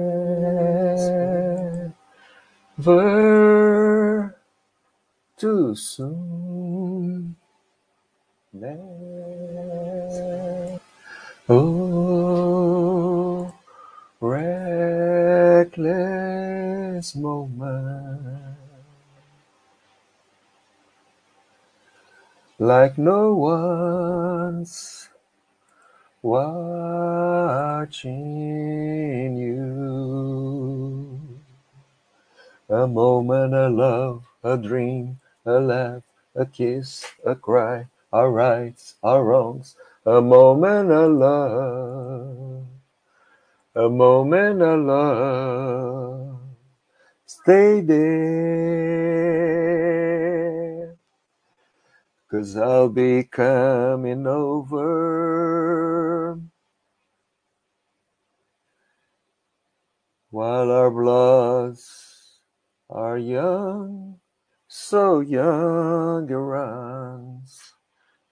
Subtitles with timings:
[5.37, 7.37] too soon.
[8.51, 9.10] Never.
[17.01, 18.57] Reckless moment.
[22.59, 25.09] Like no one's
[26.21, 26.55] watching
[29.35, 31.19] you.
[32.69, 36.03] A moment, a love, a dream, a laugh,
[36.35, 39.75] a kiss, a cry, our rights, our wrongs.
[40.05, 42.65] A moment, a love,
[43.75, 46.40] a moment, a love.
[47.43, 49.35] Stay there,
[52.29, 56.39] cause I'll be coming over.
[60.29, 62.41] While our bloods
[62.91, 64.19] are young,
[64.67, 67.73] so young it runs.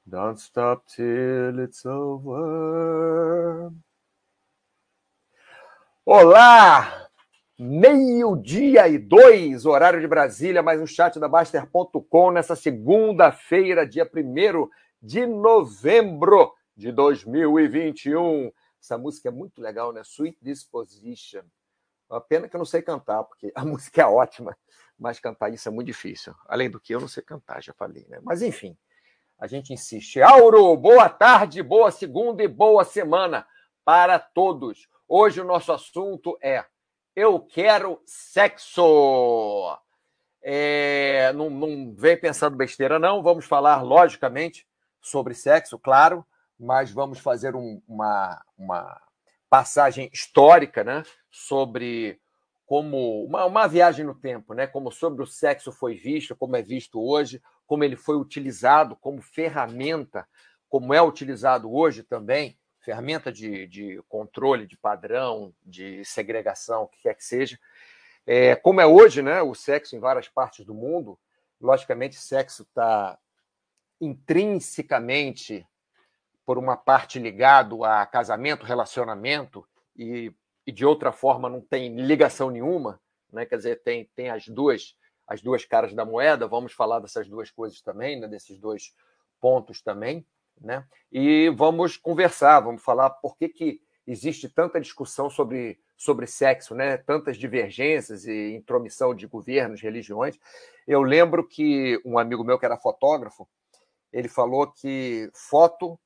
[0.07, 3.71] Don't stop till it's over.
[6.05, 7.08] Olá!
[7.61, 14.69] Meio-dia e dois, horário de Brasília, mais um chat da Baster.com nessa segunda-feira, dia 1
[15.02, 18.49] de novembro de 2021.
[18.81, 19.99] Essa música é muito legal, né?
[20.05, 21.41] Sweet Disposition.
[22.09, 24.57] Uma pena que eu não sei cantar, porque a música é ótima,
[24.97, 26.33] mas cantar isso é muito difícil.
[26.47, 28.21] Além do que eu não sei cantar, já falei, né?
[28.23, 28.77] Mas enfim,
[29.37, 30.21] a gente insiste.
[30.21, 33.45] Auro, boa tarde, boa segunda e boa semana
[33.83, 34.87] para todos.
[35.05, 36.63] Hoje o nosso assunto é
[37.21, 39.77] Eu quero sexo.
[40.41, 43.21] É, não, não vem pensando besteira, não.
[43.21, 44.65] Vamos falar, logicamente,
[45.02, 46.25] sobre sexo, claro,
[46.58, 49.02] mas vamos fazer um, uma, uma
[49.49, 51.03] passagem histórica, né?
[51.29, 52.21] Sobre
[52.65, 54.65] como uma, uma viagem no tempo, né?
[54.65, 59.21] Como sobre o sexo foi visto, como é visto hoje, como ele foi utilizado como
[59.21, 60.25] ferramenta,
[60.69, 62.58] como é utilizado hoje também,
[62.89, 67.60] ferramenta de, de controle, de padrão, de segregação, o que quer que seja.
[68.26, 69.44] É, como é hoje, né?
[69.44, 71.20] O sexo em várias partes do mundo,
[71.61, 73.16] logicamente, sexo está
[74.02, 75.67] intrinsecamente
[76.44, 79.64] por uma parte ligado a casamento, relacionamento,
[79.95, 80.33] e,
[80.66, 83.00] e, de outra forma não tem ligação nenhuma,
[83.32, 83.45] né?
[83.45, 84.95] quer dizer, tem, tem as, duas,
[85.27, 88.27] as duas caras da moeda, vamos falar dessas duas coisas também, né?
[88.27, 88.95] desses dois
[89.39, 90.26] pontos também,
[90.61, 90.86] né?
[91.11, 96.97] e vamos conversar, vamos falar por que, que existe tanta discussão sobre, sobre sexo, né?
[96.97, 100.39] tantas divergências e intromissão de governos, religiões.
[100.87, 103.47] Eu lembro que um amigo meu que era fotógrafo,
[104.11, 105.99] ele falou que foto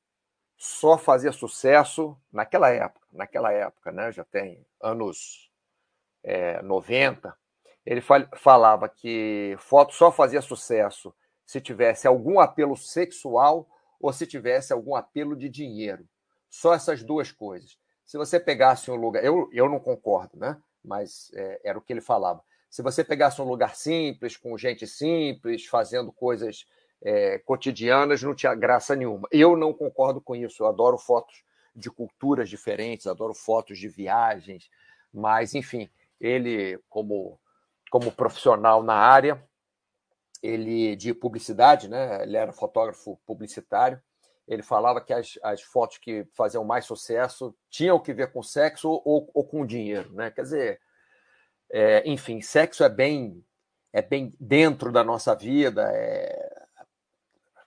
[0.56, 4.12] só fazia sucesso naquela época, naquela época, né?
[4.12, 5.50] Já tem anos
[6.22, 7.34] é, 90.
[7.84, 8.02] Ele
[8.36, 13.68] falava que foto só fazia sucesso se tivesse algum apelo sexual
[14.00, 16.06] ou se tivesse algum apelo de dinheiro.
[16.48, 17.76] Só essas duas coisas.
[18.04, 20.60] Se você pegasse um lugar, eu, eu não concordo, né?
[20.84, 22.42] Mas é, era o que ele falava.
[22.68, 26.66] Se você pegasse um lugar simples, com gente simples, fazendo coisas
[27.02, 29.28] é, cotidianas não tinha graça nenhuma.
[29.30, 30.62] Eu não concordo com isso.
[30.62, 31.42] Eu adoro fotos
[31.74, 34.70] de culturas diferentes, adoro fotos de viagens,
[35.12, 35.90] mas, enfim,
[36.20, 37.38] ele, como,
[37.90, 39.42] como profissional na área,
[40.44, 42.22] ele de publicidade, né?
[42.22, 43.98] ele era fotógrafo publicitário,
[44.46, 48.90] ele falava que as, as fotos que faziam mais sucesso tinham que ver com sexo
[48.90, 50.12] ou, ou com dinheiro.
[50.12, 50.30] Né?
[50.30, 50.80] Quer dizer,
[51.72, 53.42] é, enfim, sexo é bem,
[53.90, 56.64] é bem dentro da nossa vida, é,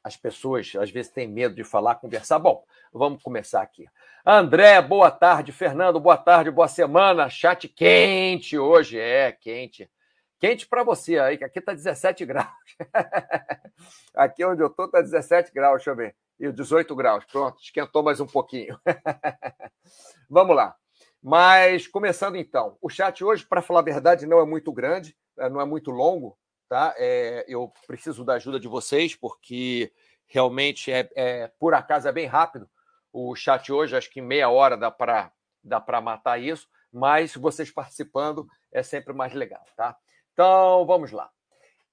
[0.03, 2.37] as pessoas às vezes têm medo de falar, conversar.
[2.37, 3.87] Bom, vamos começar aqui.
[4.23, 5.51] André, boa tarde.
[5.51, 7.27] Fernando, boa tarde, boa semana.
[7.27, 9.89] Chat quente hoje, é quente.
[10.39, 12.47] Quente para você aí, que aqui está 17 graus.
[14.13, 16.15] aqui onde eu estou está 17 graus, deixa eu ver.
[16.39, 18.79] E 18 graus, pronto, esquentou mais um pouquinho.
[20.29, 20.75] vamos lá.
[21.21, 25.49] Mas começando então, o chat hoje, para falar a verdade, não é muito grande, eh,
[25.49, 26.37] não é muito longo,
[26.69, 26.93] tá?
[26.97, 29.91] É, eu preciso da ajuda de vocês, porque
[30.27, 32.69] realmente é, é, por acaso é bem rápido
[33.11, 35.31] o chat hoje, acho que meia hora dá para
[35.63, 39.97] dá matar isso, mas vocês participando é sempre mais legal, tá?
[40.37, 41.31] Então vamos lá.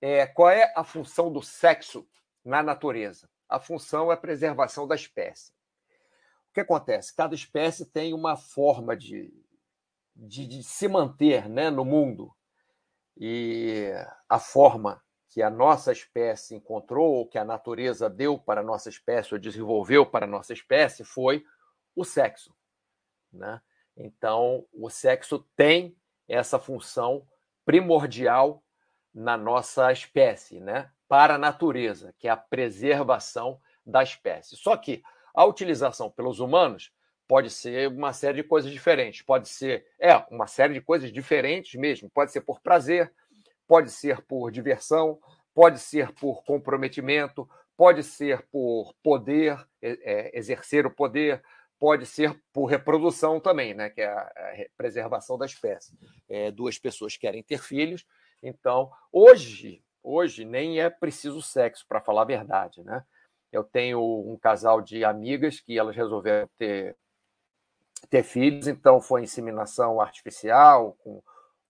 [0.03, 2.07] É, qual é a função do sexo
[2.45, 3.27] na natureza?
[3.49, 5.51] A função é a preservação da espécie.
[6.53, 7.17] que acontece?
[7.17, 9.33] Cada espécie tem uma forma de,
[10.15, 12.37] de, de se manter né, no mundo.
[13.17, 13.91] E
[14.29, 18.91] a forma que a nossa espécie encontrou, ou que a natureza deu para a nossa
[18.91, 21.43] espécie, ou desenvolveu para a nossa espécie, foi
[21.97, 22.55] o sexo.
[23.33, 23.59] Né?
[23.97, 25.97] Então, o sexo tem
[26.29, 27.27] essa função
[27.65, 28.63] primordial
[29.15, 30.91] na nossa espécie, né?
[31.09, 34.57] para a natureza, que é a preservação da espécie.
[34.57, 35.03] Só que
[35.35, 36.93] a utilização pelos humanos
[37.29, 39.23] pode ser uma série de coisas diferentes.
[39.23, 42.11] Pode ser, é, uma série de coisas diferentes mesmo.
[42.11, 43.13] Pode ser por prazer,
[43.67, 45.19] pode ser por diversão,
[45.55, 51.43] pode ser por comprometimento, pode ser por poder, é, exercer o poder,
[51.85, 55.93] pode ser por reprodução também, né, que é a, preservação da espécie.
[56.27, 58.07] É, duas pessoas querem ter filhos,
[58.43, 63.05] então hoje, hoje nem é preciso sexo para falar a verdade, né?
[63.53, 66.97] Eu tenho um casal de amigas que elas resolveram ter
[68.09, 71.23] ter filhos, então foi inseminação artificial com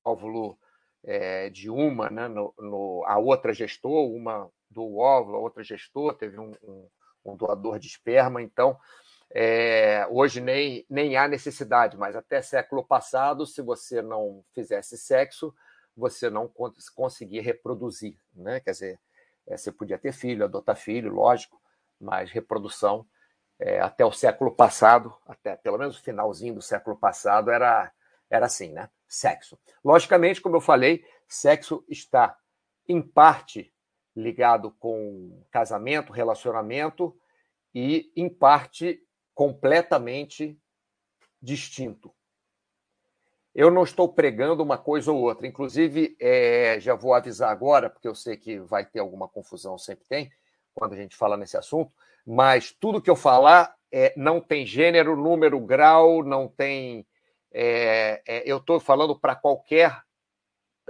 [0.05, 0.57] óvulo
[1.03, 6.15] é, de uma, né, no, no, a outra gestou, uma do óvulo, a outra gestou,
[6.15, 6.89] teve um, um,
[7.25, 8.79] um doador de esperma, então
[9.37, 15.53] é, hoje nem, nem há necessidade, mas até século passado, se você não fizesse sexo,
[15.97, 16.49] você não
[16.95, 18.61] conseguia reproduzir, né?
[18.61, 19.01] Quer dizer,
[19.49, 21.61] é, você podia ter filho, adotar filho, lógico,
[22.01, 23.05] mas reprodução
[23.59, 27.93] é, até o século passado, até pelo menos o finalzinho do século passado, era,
[28.31, 28.89] era assim, né?
[29.09, 29.59] Sexo.
[29.85, 32.37] Logicamente, como eu falei, sexo está
[32.89, 33.75] em parte
[34.15, 37.17] ligado com casamento, relacionamento
[37.75, 39.05] e em parte
[39.35, 40.59] completamente
[41.41, 42.15] distinto.
[43.55, 45.47] Eu não estou pregando uma coisa ou outra.
[45.47, 50.05] Inclusive, é, já vou avisar agora, porque eu sei que vai ter alguma confusão, sempre
[50.09, 50.33] tem,
[50.75, 51.93] quando a gente fala nesse assunto,
[52.27, 57.07] mas tudo que eu falar é, não tem gênero, número, grau, não tem.
[57.53, 60.03] É, é, eu estou falando para qualquer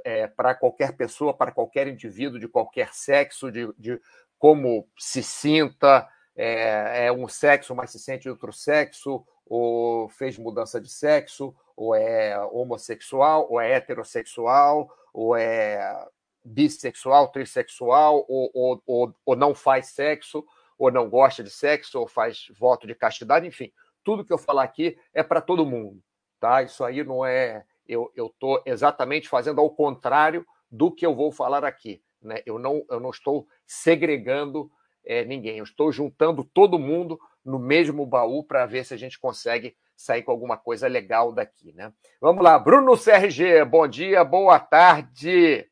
[0.02, 4.00] é, para qualquer pessoa, para qualquer indivíduo de qualquer sexo, de, de
[4.38, 10.80] como se sinta, é, é, um sexo, mas se sente outro sexo, ou fez mudança
[10.80, 16.06] de sexo, ou é homossexual, ou é heterossexual, ou é
[16.44, 20.44] bissexual, trissexual, ou, ou, ou, ou não faz sexo,
[20.78, 23.72] ou não gosta de sexo, ou faz voto de castidade, enfim,
[24.02, 26.02] tudo que eu falar aqui é para todo mundo,
[26.38, 26.62] tá?
[26.62, 27.64] Isso aí não é.
[27.86, 32.02] Eu estou exatamente fazendo ao contrário do que eu vou falar aqui.
[32.20, 32.42] Né?
[32.46, 34.70] Eu, não, eu não estou segregando
[35.04, 39.18] é, ninguém, eu estou juntando todo mundo no mesmo baú para ver se a gente
[39.18, 41.72] consegue sair com alguma coisa legal daqui.
[41.72, 41.92] Né?
[42.20, 45.68] Vamos lá, Bruno CRG, bom dia, boa tarde.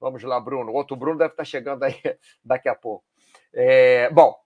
[0.00, 0.72] Vamos lá, Bruno.
[0.72, 1.94] Outro Bruno deve estar chegando aí
[2.44, 3.04] daqui a pouco.
[3.52, 4.36] É, bom,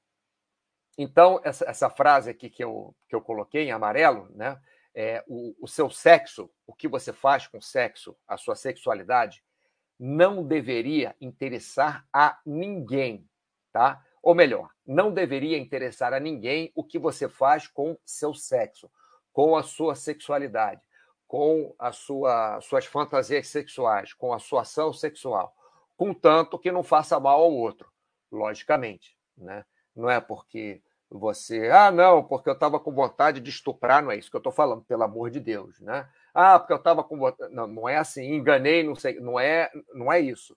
[0.97, 4.61] então, essa, essa, frase aqui que eu, que eu coloquei em amarelo, né?
[4.95, 9.45] É, o, o seu sexo, o que você faz com o sexo, a sua sexualidade,
[9.99, 13.29] não deveria interessar a ninguém,
[13.73, 14.05] tá?
[14.23, 18.91] Ou melhor, não deveria interessar a ninguém o que você faz com seu sexo,
[19.33, 20.81] com a sua sexualidade,
[21.27, 25.55] com as sua, suas fantasias sexuais, com a sua ação sexual,
[25.97, 27.91] contanto que não faça mal ao outro
[28.31, 29.65] logicamente, né?
[29.95, 34.17] Não é porque você, ah, não, porque eu estava com vontade de estuprar, não é
[34.17, 36.09] isso que eu estou falando, pelo amor de Deus, né?
[36.35, 37.53] Ah, porque eu estava com vontade.
[37.55, 40.57] Não, não é assim, enganei, não sei, não é, não é isso.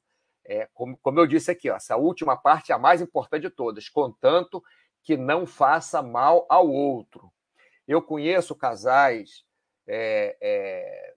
[0.52, 3.50] É, como, como eu disse aqui, ó, essa última parte é a mais importante de
[3.50, 4.62] todas, contanto
[5.02, 7.32] que não faça mal ao outro.
[7.88, 9.46] Eu conheço casais
[9.88, 11.14] é, é,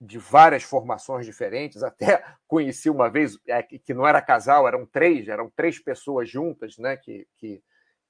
[0.00, 5.28] de várias formações diferentes, até conheci uma vez é, que não era casal, eram três,
[5.28, 7.62] eram três pessoas juntas, né, que, que,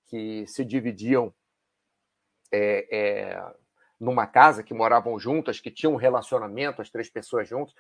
[0.07, 1.35] que se dividiam
[2.51, 3.53] é, é,
[4.01, 7.75] numa casa, que moravam juntas, que tinham um relacionamento, as três pessoas juntas.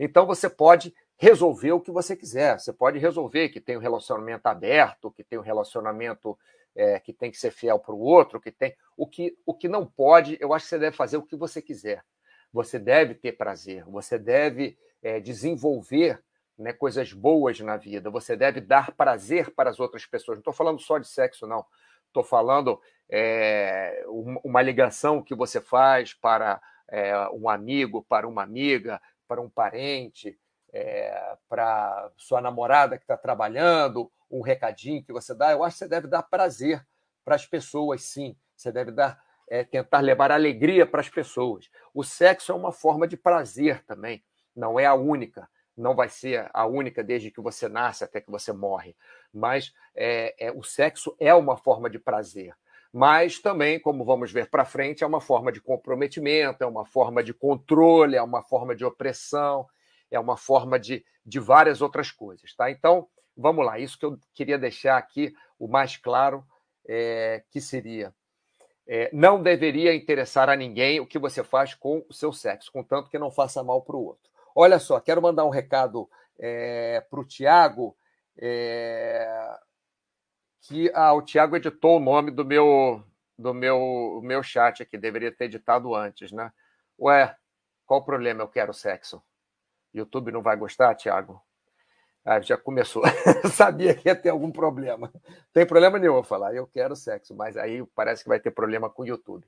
[0.00, 4.46] Então você pode resolver o que você quiser, você pode resolver que tem um relacionamento
[4.46, 6.36] aberto, que tem um relacionamento
[6.74, 8.74] é, que tem que ser fiel para o outro, que tem.
[8.96, 11.62] O que, o que não pode, eu acho que você deve fazer o que você
[11.62, 12.02] quiser
[12.52, 16.22] você deve ter prazer, você deve é, desenvolver
[16.58, 20.36] né, coisas boas na vida, você deve dar prazer para as outras pessoas.
[20.36, 21.64] Não estou falando só de sexo, não.
[22.06, 24.04] Estou falando é,
[24.44, 26.60] uma ligação que você faz para
[26.90, 30.38] é, um amigo, para uma amiga, para um parente,
[30.72, 35.52] é, para sua namorada que está trabalhando, um recadinho que você dá.
[35.52, 36.84] Eu acho que você deve dar prazer
[37.24, 38.36] para as pessoas, sim.
[38.56, 41.70] Você deve dar é, tentar levar alegria para as pessoas.
[41.92, 44.24] O sexo é uma forma de prazer também,
[44.56, 48.30] não é a única, não vai ser a única desde que você nasce até que
[48.30, 48.96] você morre,
[49.32, 52.54] mas é, o sexo é uma forma de prazer.
[52.90, 57.22] Mas também, como vamos ver para frente, é uma forma de comprometimento, é uma forma
[57.22, 59.66] de controle, é uma forma de opressão,
[60.12, 62.54] é uma forma de, de várias outras coisas.
[62.54, 62.70] Tá?
[62.70, 66.44] Então, vamos lá, isso que eu queria deixar aqui o mais claro
[66.86, 68.14] é, que seria.
[68.86, 73.08] É, não deveria interessar a ninguém o que você faz com o seu sexo, contanto
[73.08, 74.30] que não faça mal para o outro.
[74.54, 77.96] Olha só, quero mandar um recado é, para o Tiago.
[78.36, 79.58] É,
[80.62, 83.02] que ah, o Tiago editou o nome do meu
[83.38, 86.52] do meu meu chat aqui, deveria ter editado antes, né?
[86.98, 87.34] Ué,
[87.86, 88.42] qual o problema?
[88.42, 89.22] Eu quero sexo.
[89.94, 91.42] YouTube não vai gostar, Tiago?
[92.24, 93.02] Ah, já começou.
[93.52, 95.12] Sabia que ia ter algum problema.
[95.52, 98.88] Tem problema nenhum eu falar, eu quero sexo, mas aí parece que vai ter problema
[98.88, 99.46] com o YouTube.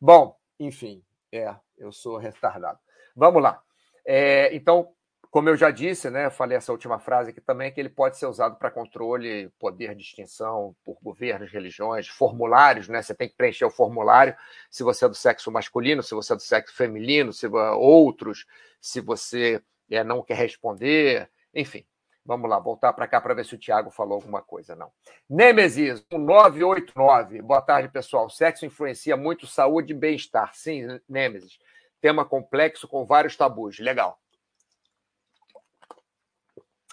[0.00, 2.78] Bom, enfim, é, eu sou retardado.
[3.14, 3.62] Vamos lá.
[4.04, 4.92] É, então,
[5.30, 8.26] como eu já disse, né, falei essa última frase aqui também, que ele pode ser
[8.26, 13.00] usado para controle, poder de extinção por governos, religiões, formulários, né?
[13.00, 14.34] Você tem que preencher o formulário
[14.68, 18.44] se você é do sexo masculino, se você é do sexo feminino, se outros,
[18.80, 21.84] se você é, não quer responder, enfim.
[22.24, 24.90] Vamos lá, voltar para cá para ver se o Tiago falou alguma coisa, não.
[25.28, 27.40] Nemesis, 989.
[27.40, 28.28] Boa tarde, pessoal.
[28.28, 30.54] Sexo influencia muito saúde e bem-estar.
[30.54, 31.58] Sim, Nemesis.
[32.00, 33.78] Tema complexo com vários tabus.
[33.78, 34.18] Legal.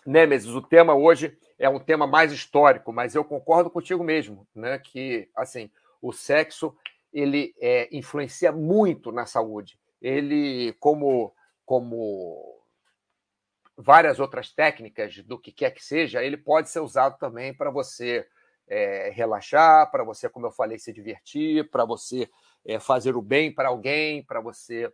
[0.07, 4.79] Nemesis, o tema hoje é um tema mais histórico, mas eu concordo contigo mesmo, né?
[4.79, 5.69] Que assim
[6.01, 6.73] o sexo
[7.11, 9.77] ele é, influencia muito na saúde.
[10.01, 11.35] Ele, como
[11.65, 12.57] como
[13.75, 18.25] várias outras técnicas do que quer que seja, ele pode ser usado também para você
[18.65, 22.29] é, relaxar, para você, como eu falei, se divertir, para você
[22.65, 24.89] é, fazer o bem para alguém, para você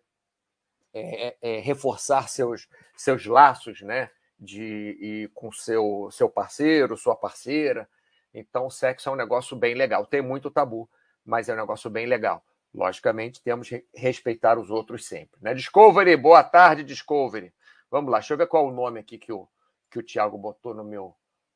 [0.92, 2.68] é, é, reforçar seus,
[2.98, 4.10] seus laços, né?
[4.44, 7.88] De ir com seu seu parceiro, sua parceira.
[8.34, 10.06] Então, o sexo é um negócio bem legal.
[10.06, 10.90] Tem muito tabu,
[11.24, 12.44] mas é um negócio bem legal.
[12.74, 15.40] Logicamente, temos que respeitar os outros sempre.
[15.42, 15.54] Né?
[15.54, 17.54] Discovery, boa tarde, Discovery.
[17.90, 19.48] Vamos lá, deixa eu ver qual é o nome aqui que o,
[19.90, 21.16] que o Thiago botou no meu.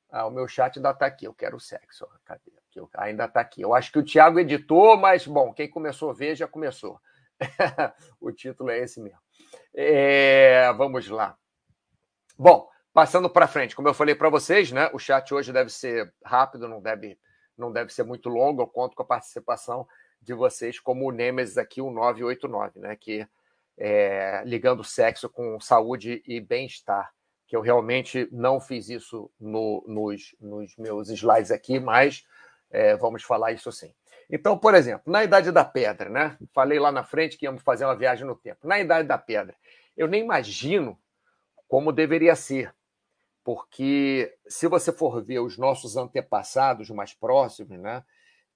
[0.10, 1.25] Ah, o meu chat ainda está aqui.
[1.25, 2.08] Eu quero sexo.
[2.24, 2.53] Cadê?
[2.94, 3.62] Ainda está aqui.
[3.62, 7.01] Eu acho que o Thiago editou, mas, bom, quem começou a ver já começou.
[8.22, 9.20] o título é esse mesmo.
[9.74, 11.36] É, vamos lá.
[12.38, 16.12] Bom, Passando para frente, como eu falei para vocês, né, o chat hoje deve ser
[16.25, 17.16] rápido, não deve,
[17.56, 18.63] não deve ser muito longo.
[18.63, 19.88] Eu conto com a participação
[20.20, 23.27] de vocês, como o Nemesis aqui, o 989, né, que
[23.77, 27.13] é, ligando sexo com saúde e bem-estar.
[27.46, 32.25] Que eu realmente não fiz isso no, nos, nos, meus slides aqui, mas
[32.72, 33.94] é, vamos falar isso sim.
[34.27, 36.36] Então, por exemplo, na Idade da Pedra, né?
[36.51, 38.68] Falei lá na frente que íamos fazer uma viagem no tempo.
[38.68, 39.56] Na Idade da Pedra,
[39.96, 41.00] eu nem imagino
[41.68, 42.74] como deveria ser
[43.48, 48.04] porque se você for ver os nossos antepassados mais próximos, né,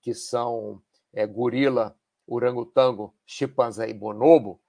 [0.02, 0.84] que são
[1.14, 4.62] é, gorila, orangotango, chimpanzé e bonobo,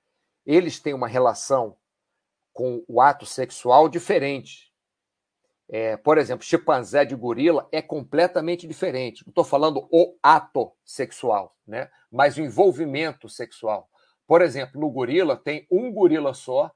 [0.47, 1.77] eles têm uma relação
[2.53, 4.73] com o ato sexual diferente.
[5.69, 9.27] É, por exemplo, chimpanzé de gorila é completamente diferente.
[9.27, 11.91] Não estou falando o ato sexual, né?
[12.13, 13.91] mas o envolvimento sexual.
[14.25, 16.71] Por exemplo, no gorila tem um gorila só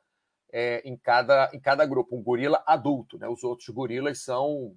[0.52, 3.18] é, em, cada, em cada grupo, um gorila adulto.
[3.18, 3.28] Né?
[3.28, 4.74] Os outros gorilas são,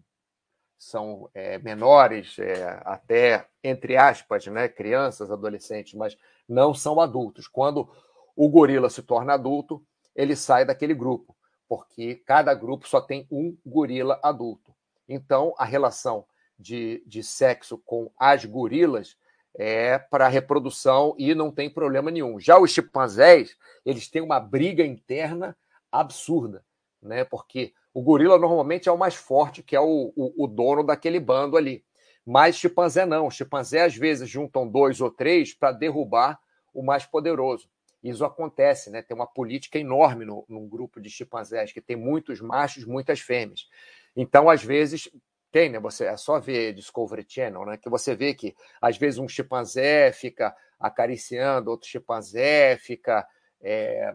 [0.78, 4.68] são é, menores, é, até, entre aspas, né?
[4.68, 7.48] crianças, adolescentes, mas não são adultos.
[7.48, 7.90] Quando
[8.36, 9.84] o gorila se torna adulto,
[10.16, 11.36] ele sai daquele grupo,
[11.68, 14.74] porque cada grupo só tem um gorila adulto.
[15.08, 16.26] Então, a relação
[16.58, 19.18] de, de sexo com as gorilas
[19.62, 22.40] é para reprodução e não tem problema nenhum.
[22.40, 25.56] Já os chimpanzés, eles têm uma briga interna
[25.92, 26.64] absurda,
[27.02, 27.26] né?
[27.26, 31.20] Porque o gorila normalmente é o mais forte, que é o, o, o dono daquele
[31.20, 31.84] bando ali.
[32.26, 33.30] Mas chimpanzé não.
[33.30, 36.40] Chimpanzé às vezes juntam dois ou três para derrubar
[36.74, 37.68] o mais poderoso.
[38.02, 39.02] Isso acontece, né?
[39.02, 43.68] Tem uma política enorme no, num grupo de chimpanzés, que tem muitos machos, muitas fêmeas.
[44.16, 45.10] Então, às vezes,
[45.52, 45.80] tem, né?
[45.80, 47.78] Você é só ver Discovery Channel, né?
[47.78, 53.28] Que você vê que às vezes um chimpanzé fica acariciando, outro chimpanzé fica.
[53.62, 54.14] É,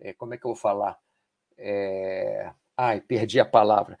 [0.00, 0.98] é, como é que eu vou falar?
[1.58, 2.52] é...
[2.76, 3.98] ai, perdi a palavra,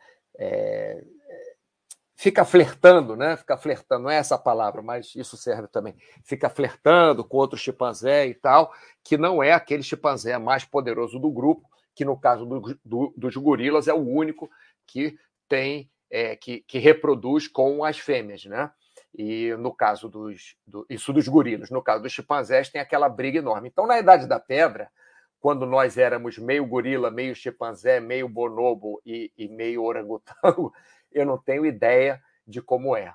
[2.16, 3.36] fica flertando, né?
[3.36, 5.94] Fica flertando, não é essa palavra, mas isso serve também.
[6.24, 8.72] Fica flertando com outro chimpanzé e tal,
[9.02, 13.36] que não é aquele chimpanzé mais poderoso do grupo, que no caso do, do, dos
[13.36, 14.50] gorilas é o único
[14.86, 15.16] que
[15.48, 18.70] tem, é, que, que reproduz com as fêmeas, né?
[19.12, 20.56] E no caso dos.
[20.64, 21.70] Do, isso dos gorilas.
[21.70, 23.68] No caso dos chimpanzés, tem aquela briga enorme.
[23.68, 24.88] Então, na Idade da Pedra,
[25.40, 30.72] quando nós éramos meio gorila, meio chimpanzé, meio bonobo e, e meio orangotango,
[31.10, 33.12] eu não tenho ideia de como é.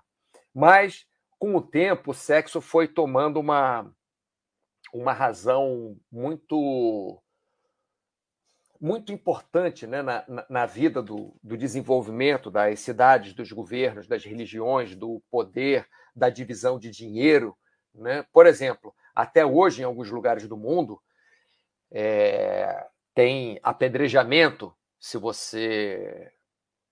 [0.53, 1.05] Mas
[1.37, 3.89] com o tempo, o sexo foi tomando uma,
[4.93, 7.17] uma razão muito
[8.79, 14.95] muito importante né, na, na vida do, do desenvolvimento das cidades, dos governos, das religiões,
[14.95, 17.57] do poder, da divisão de dinheiro.
[17.93, 18.25] Né?
[18.31, 21.01] Por exemplo, até hoje, em alguns lugares do mundo,
[21.91, 26.31] é, tem apedrejamento se você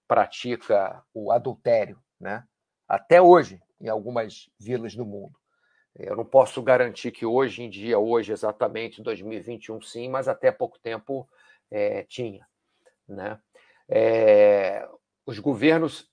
[0.07, 1.97] pratica o adultério.
[2.19, 2.43] Né?
[2.87, 5.37] Até hoje, em algumas vilas do mundo.
[5.95, 10.77] Eu não posso garantir que hoje em dia, hoje exatamente, 2021, sim, mas até pouco
[10.79, 11.27] tempo
[11.71, 12.45] é, tinha.
[13.07, 13.39] Né?
[13.89, 14.87] É,
[15.25, 16.09] os governos,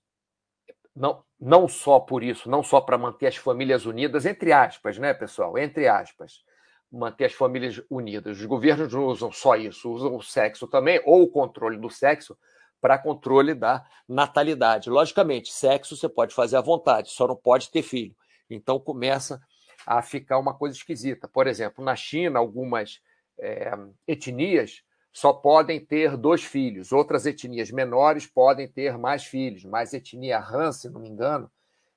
[0.94, 5.12] não, não só por isso, não só para manter as famílias unidas, entre aspas, né,
[5.12, 5.58] pessoal?
[5.58, 6.44] Entre aspas,
[6.90, 8.38] manter as famílias unidas.
[8.38, 12.36] Os governos não usam só isso, usam o sexo também, ou o controle do sexo,
[12.80, 14.90] para controle da natalidade.
[14.90, 18.14] Logicamente, sexo você pode fazer à vontade, só não pode ter filho.
[18.48, 19.40] Então começa
[19.86, 21.26] a ficar uma coisa esquisita.
[21.26, 23.00] Por exemplo, na China, algumas
[23.38, 23.72] é,
[24.06, 24.82] etnias
[25.14, 30.72] só podem ter dois filhos, outras etnias menores podem ter mais filhos, mas etnia Han,
[30.72, 31.48] se não me engano,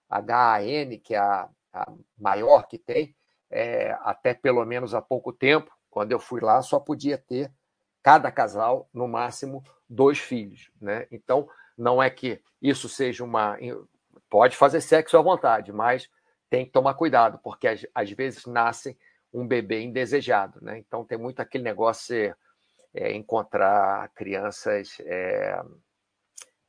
[0.07, 3.15] HAN, que é a, a maior que tem,
[3.49, 7.51] é, até pelo menos há pouco tempo, quando eu fui lá, só podia ter
[8.03, 10.69] cada casal, no máximo, dois filhos.
[10.79, 11.07] Né?
[11.11, 13.57] Então, não é que isso seja uma.
[14.29, 16.07] Pode fazer sexo à vontade, mas
[16.51, 18.95] tem que tomar cuidado, porque às, às vezes nasce
[19.33, 20.77] um bebê indesejado, né?
[20.77, 22.33] Então tem muito aquele negócio de
[22.97, 25.61] é, encontrar crianças, é,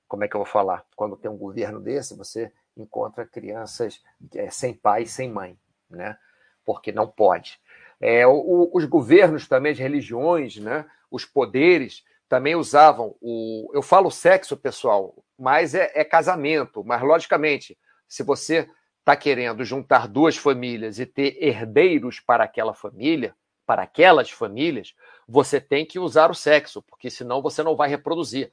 [0.07, 0.85] como é que eu vou falar?
[0.95, 4.03] Quando tem um governo desse, você encontra crianças
[4.35, 5.59] é, sem pai, sem mãe,
[5.91, 6.17] né?
[6.65, 7.59] Porque não pode.
[7.99, 10.85] É, o, os governos também, as religiões, né?
[11.11, 13.71] Os poderes também usavam o.
[13.73, 16.85] Eu falo sexo, pessoal, mas é, é casamento.
[16.85, 18.69] Mas logicamente, se você
[19.01, 23.35] está querendo juntar duas famílias e ter herdeiros para aquela família,
[23.69, 24.95] para aquelas famílias,
[25.29, 28.51] você tem que usar o sexo, porque senão você não vai reproduzir.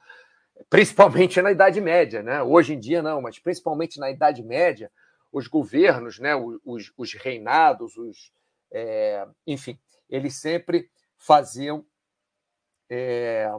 [0.68, 2.42] Principalmente na Idade Média, né?
[2.42, 4.92] Hoje em dia não, mas principalmente na Idade Média,
[5.32, 6.34] os governos, né?
[6.36, 8.30] os, os reinados, os,
[8.70, 9.78] é, enfim,
[10.10, 11.82] eles sempre faziam
[12.90, 13.50] é,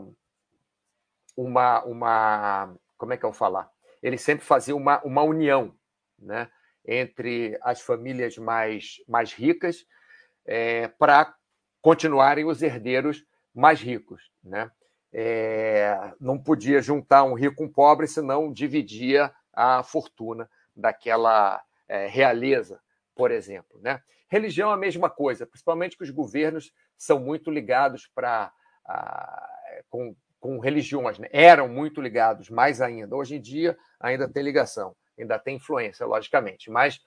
[1.36, 2.76] uma, uma.
[3.00, 3.67] Como é que eu vou falar?
[4.02, 5.74] Eles sempre faziam uma, uma união,
[6.20, 6.52] né?
[6.86, 9.86] entre as famílias mais, mais ricas
[10.48, 11.37] é, para
[11.88, 13.23] continuarem os herdeiros
[13.56, 14.30] mais ricos.
[14.43, 14.69] Né?
[15.13, 22.06] É, não podia juntar um rico com um pobre, senão dividia a fortuna daquela é,
[22.06, 22.82] realeza,
[23.15, 23.80] por exemplo.
[23.82, 24.02] Né?
[24.30, 28.52] Religião é a mesma coisa, principalmente que os governos são muito ligados para
[29.89, 31.30] com, com religiões, né?
[31.32, 33.15] eram muito ligados, mais ainda.
[33.15, 37.02] Hoje em dia ainda tem ligação ainda tem influência, logicamente, mas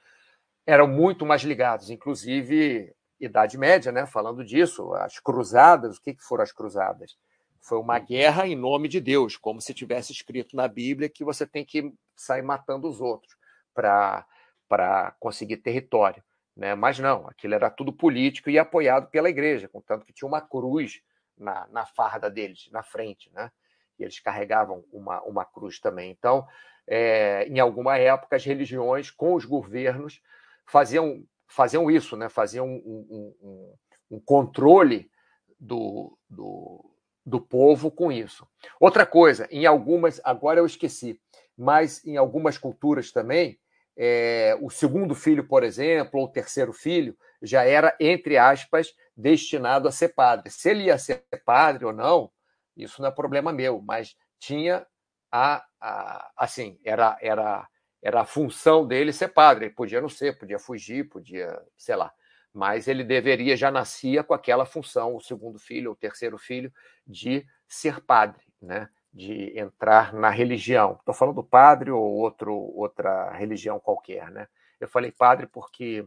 [0.66, 4.06] eram muito mais ligados, inclusive Idade Média, né?
[4.06, 7.16] Falando disso, as cruzadas, o que, foram as cruzadas?
[7.60, 11.46] Foi uma guerra em nome de Deus, como se tivesse escrito na Bíblia que você
[11.46, 13.36] tem que sair matando os outros
[13.74, 16.22] para conseguir território.
[16.56, 16.74] Né?
[16.74, 21.02] Mas não, aquilo era tudo político e apoiado pela igreja, contanto que tinha uma cruz
[21.38, 23.50] na, na farda deles, na frente, né?
[23.98, 26.10] E eles carregavam uma, uma cruz também.
[26.10, 26.46] Então,
[26.86, 30.20] é, em alguma época, as religiões com os governos
[30.66, 32.28] faziam, faziam isso, né?
[32.28, 33.74] faziam um, um,
[34.12, 35.10] um, controle
[35.58, 36.84] do, do,
[37.26, 38.46] do povo com isso.
[38.78, 41.20] Outra coisa, em algumas, agora eu esqueci,
[41.58, 43.58] mas em algumas culturas também,
[43.96, 49.88] é, o segundo filho, por exemplo, ou o terceiro filho, já era, entre aspas, destinado
[49.88, 50.50] a ser padre.
[50.50, 52.30] Se ele ia ser padre ou não,
[52.76, 54.86] isso não é problema meu, mas tinha
[55.30, 57.68] a, a, assim, era, era,
[58.02, 59.66] era a função dele ser padre.
[59.66, 62.12] Ele podia não ser, podia fugir, podia, sei lá.
[62.52, 66.72] Mas ele deveria, já nascia com aquela função, o segundo filho, o terceiro filho,
[67.06, 68.88] de ser padre, né?
[69.12, 70.96] de entrar na religião.
[70.98, 74.30] Estou falando do padre ou outro, outra religião qualquer.
[74.30, 74.48] Né?
[74.78, 76.06] Eu falei padre porque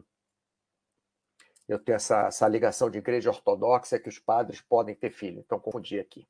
[1.68, 5.58] eu tenho essa, essa ligação de igreja ortodoxa que os padres podem ter filho, então
[5.58, 6.26] confundi aqui.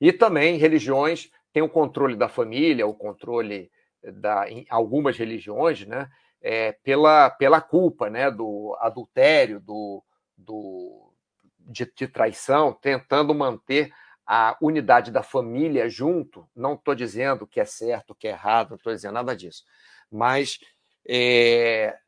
[0.00, 3.70] E também religiões tem o controle da família, o controle
[4.02, 6.08] da, em algumas religiões, né,
[6.40, 10.02] é, pela, pela culpa né, do adultério, do,
[10.36, 11.12] do,
[11.58, 13.92] de, de traição, tentando manter
[14.26, 16.48] a unidade da família junto.
[16.54, 19.64] Não estou dizendo que é certo, que é errado, não estou dizendo nada disso.
[20.10, 20.58] Mas
[21.06, 21.98] é,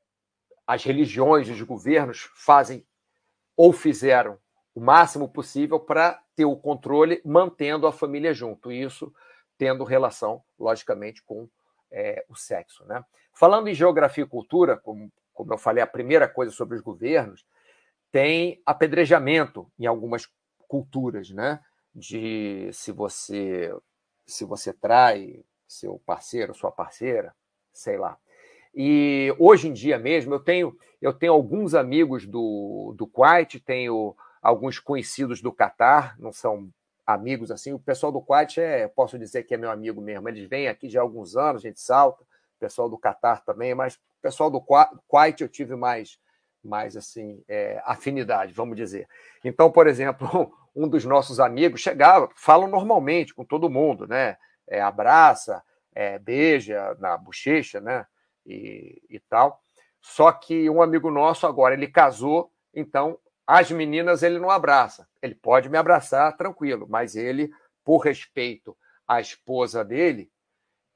[0.66, 2.86] as religiões, os governos fazem
[3.56, 4.38] ou fizeram
[4.74, 8.72] o máximo possível para ter o controle mantendo a família junto.
[8.72, 9.12] Isso
[9.58, 11.48] tendo relação, logicamente, com
[11.92, 12.84] é, o sexo.
[12.86, 13.04] Né?
[13.32, 17.44] Falando em geografia e cultura, como como eu falei, a primeira coisa sobre os governos,
[18.10, 20.28] tem apedrejamento em algumas
[20.68, 21.60] culturas, né?
[21.94, 23.74] De se você
[24.26, 27.34] se você trai seu parceiro, sua parceira,
[27.72, 28.16] sei lá.
[28.74, 34.14] E hoje em dia mesmo eu tenho eu tenho alguns amigos do do Kuwait, tenho
[34.42, 36.70] alguns conhecidos do Catar, não são
[37.12, 37.72] amigos assim.
[37.72, 40.28] O pessoal do Kuwait é, posso dizer que é meu amigo mesmo.
[40.28, 42.22] Eles vêm aqui já há alguns anos, a gente salta.
[42.22, 46.18] O pessoal do Catar também, mas o pessoal do Kuwait eu tive mais
[46.62, 49.08] mais assim é, afinidade, vamos dizer.
[49.44, 54.36] Então, por exemplo, um dos nossos amigos chegava, falam normalmente com todo mundo, né?
[54.68, 58.06] É, abraça, é, beija na bochecha, né?
[58.46, 59.60] E, e tal.
[60.00, 63.18] Só que um amigo nosso agora ele casou, então
[63.52, 65.06] as meninas ele não abraça.
[65.20, 67.50] Ele pode me abraçar tranquilo, mas ele,
[67.84, 68.74] por respeito
[69.06, 70.32] à esposa dele,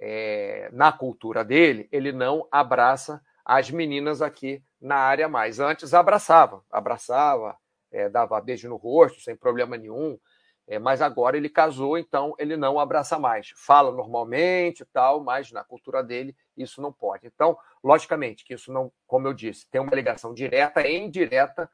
[0.01, 5.61] é, na cultura dele, ele não abraça as meninas aqui na área mais.
[5.61, 7.59] Antes abraçava, abraçava,
[7.93, 10.19] é, dava beijo no rosto, sem problema nenhum.
[10.67, 13.53] É, mas agora ele casou, então ele não abraça mais.
[13.55, 17.27] Fala normalmente tal, mas na cultura dele isso não pode.
[17.27, 21.71] Então, logicamente, que isso não, como eu disse, tem uma ligação direta e indireta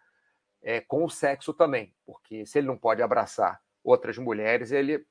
[0.63, 5.05] é, com o sexo também, porque se ele não pode abraçar outras mulheres, ele,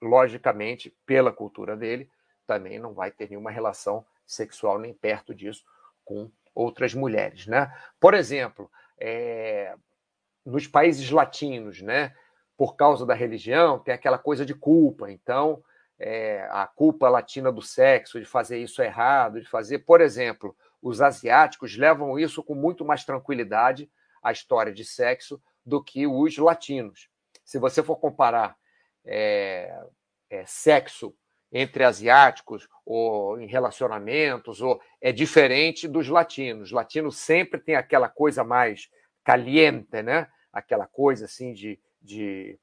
[0.00, 2.10] logicamente, pela cultura dele,
[2.46, 5.64] também não vai ter nenhuma relação sexual nem perto disso
[6.04, 7.70] com outras mulheres, né?
[8.00, 9.74] Por exemplo, é,
[10.44, 12.14] nos países latinos, né?
[12.56, 15.10] Por causa da religião, tem aquela coisa de culpa.
[15.10, 15.62] Então,
[15.98, 21.02] é, a culpa latina do sexo, de fazer isso errado, de fazer, por exemplo, os
[21.02, 23.90] asiáticos levam isso com muito mais tranquilidade
[24.26, 27.08] a história de sexo do que os latinos.
[27.44, 28.56] Se você for comparar
[29.04, 29.72] é,
[30.28, 31.14] é, sexo
[31.52, 36.64] entre asiáticos ou em relacionamentos, ou é diferente dos latinos.
[36.64, 38.90] Os latinos sempre tem aquela coisa mais
[39.22, 40.28] caliente, né?
[40.52, 42.58] Aquela coisa assim de, de,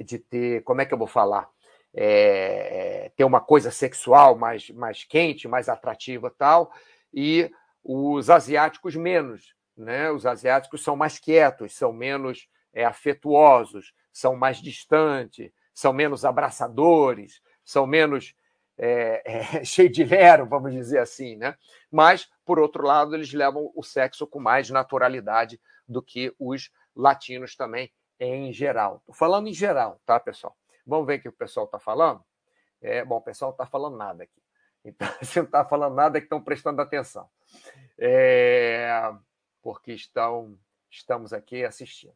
[0.00, 1.50] de ter, como é que eu vou falar?
[1.92, 6.72] É, ter uma coisa sexual mais, mais quente, mais atrativa tal,
[7.12, 7.50] e
[7.84, 9.55] os asiáticos menos.
[9.76, 10.10] Né?
[10.10, 17.40] Os asiáticos são mais quietos, são menos é, afetuosos, são mais distantes, são menos abraçadores,
[17.64, 18.34] são menos
[18.78, 21.56] é, é, cheio de vero, vamos dizer assim, né?
[21.90, 27.54] Mas, por outro lado, eles levam o sexo com mais naturalidade do que os latinos
[27.54, 28.96] também, em geral.
[28.96, 30.56] Estou falando em geral, tá, pessoal?
[30.86, 32.24] Vamos ver o que o pessoal está falando?
[32.80, 34.42] É, bom, o pessoal não está falando nada aqui.
[34.84, 37.28] Então, se não está falando nada, é que estão prestando atenção.
[37.98, 39.12] É,
[39.66, 40.56] porque estão,
[40.88, 42.14] estamos aqui assistindo.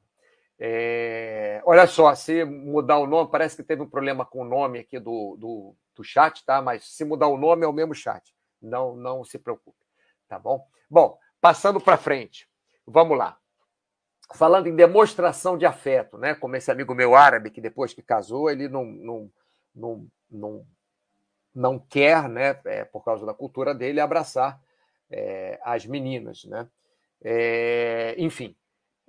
[0.56, 4.78] É, olha só, se mudar o nome, parece que teve um problema com o nome
[4.78, 6.62] aqui do, do, do chat, tá?
[6.62, 8.32] Mas se mudar o nome é o mesmo chat.
[8.62, 9.84] Não, não se preocupe,
[10.28, 10.64] tá bom?
[10.88, 12.48] Bom, passando para frente,
[12.86, 13.36] vamos lá.
[14.32, 16.36] Falando em demonstração de afeto, né?
[16.36, 19.32] Como esse amigo meu árabe que depois que casou, ele não, não,
[19.74, 20.66] não, não,
[21.52, 22.60] não quer, né?
[22.66, 24.62] É, por causa da cultura dele, abraçar
[25.10, 26.68] é, as meninas, né?
[27.22, 28.56] É, enfim,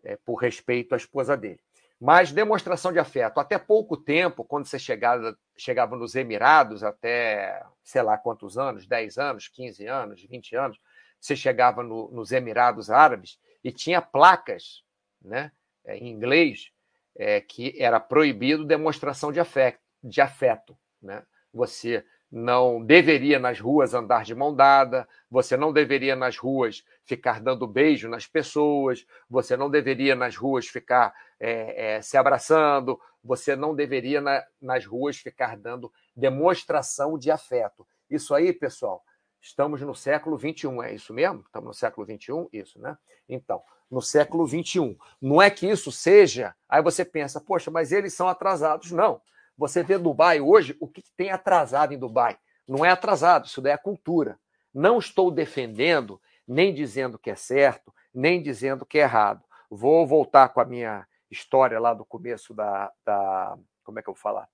[0.04, 1.60] é, por respeito à esposa dele.
[2.00, 3.40] Mas demonstração de afeto.
[3.40, 9.18] Até pouco tempo, quando você chegava, chegava nos Emirados, até sei lá quantos anos 10
[9.18, 10.80] anos, 15 anos, 20 anos
[11.20, 14.84] você chegava no, nos Emirados Árabes e tinha placas
[15.22, 15.52] né,
[15.86, 16.72] é, em inglês
[17.16, 19.80] é, que era proibido demonstração de afeto.
[20.04, 21.24] De afeto né?
[21.54, 27.42] Você não deveria nas ruas andar de mão dada, você não deveria nas ruas ficar
[27.42, 33.56] dando beijo nas pessoas, você não deveria nas ruas ficar é, é, se abraçando, você
[33.56, 37.86] não deveria na, nas ruas ficar dando demonstração de afeto.
[38.10, 39.04] Isso aí, pessoal,
[39.42, 41.42] estamos no século XXI, é isso mesmo?
[41.42, 42.48] Estamos no século XXI?
[42.54, 42.98] Isso, né?
[43.28, 44.98] Então, no século XXI.
[45.22, 46.56] Não é que isso seja.
[46.68, 48.92] Aí você pensa, poxa, mas eles são atrasados.
[48.92, 49.22] Não.
[49.58, 52.38] Você vê Dubai hoje, o que tem atrasado em Dubai?
[52.68, 54.40] Não é atrasado, isso daí é cultura.
[54.74, 59.44] Não estou defendendo, nem dizendo que é certo, nem dizendo que é errado.
[59.70, 62.92] Vou voltar com a minha história lá do começo da.
[63.06, 64.48] da como é que eu vou falar?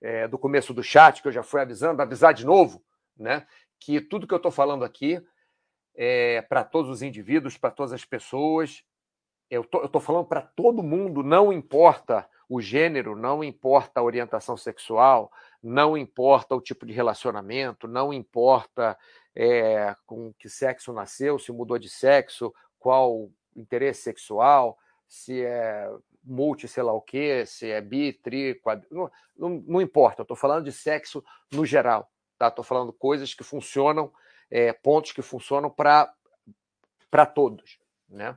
[0.00, 2.82] É, do começo do chat, que eu já fui avisando, avisar de novo,
[3.16, 3.46] né?
[3.78, 5.22] Que tudo que eu estou falando aqui
[5.94, 8.84] é para todos os indivíduos, para todas as pessoas.
[9.52, 15.30] Eu estou falando para todo mundo, não importa o gênero, não importa a orientação sexual,
[15.62, 18.98] não importa o tipo de relacionamento, não importa
[19.36, 25.86] é, com que sexo nasceu, se mudou de sexo, qual interesse sexual, se é
[26.24, 28.88] multi, sei lá o quê, se é bi, tri, quadri...
[28.90, 32.48] não, não, não importa, eu estou falando de sexo no geral, tá?
[32.48, 34.10] Estou falando coisas que funcionam,
[34.50, 36.10] é, pontos que funcionam para
[37.10, 37.78] para todos.
[38.08, 38.34] Né?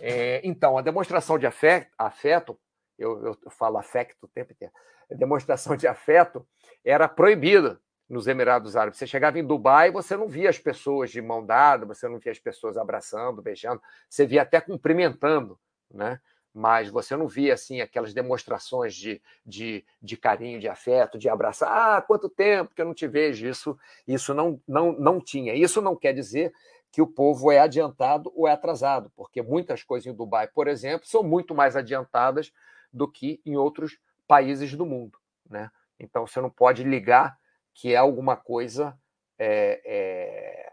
[0.00, 2.58] É, então, a demonstração de afeto, afeto
[2.98, 4.72] eu, eu, falo afeto o tempo inteiro,
[5.10, 6.46] a demonstração de afeto
[6.84, 8.98] era proibida nos Emirados Árabes.
[8.98, 12.32] Você chegava em Dubai, você não via as pessoas de mão dada, você não via
[12.32, 15.58] as pessoas abraçando, beijando, você via até cumprimentando,
[15.90, 16.20] né?
[16.52, 21.68] mas você não via assim aquelas demonstrações de, de, de, carinho, de afeto, de abraçar.
[21.70, 23.46] Ah, quanto tempo que eu não te vejo!
[23.46, 25.54] Isso, isso não, não, não tinha.
[25.54, 26.52] Isso não quer dizer
[26.92, 31.06] que o povo é adiantado ou é atrasado, porque muitas coisas em Dubai, por exemplo,
[31.06, 32.52] são muito mais adiantadas
[32.92, 35.18] do que em outros países do mundo.
[35.48, 35.70] Né?
[35.98, 37.38] Então você não pode ligar
[37.74, 38.98] que é alguma coisa
[39.38, 40.72] é, é,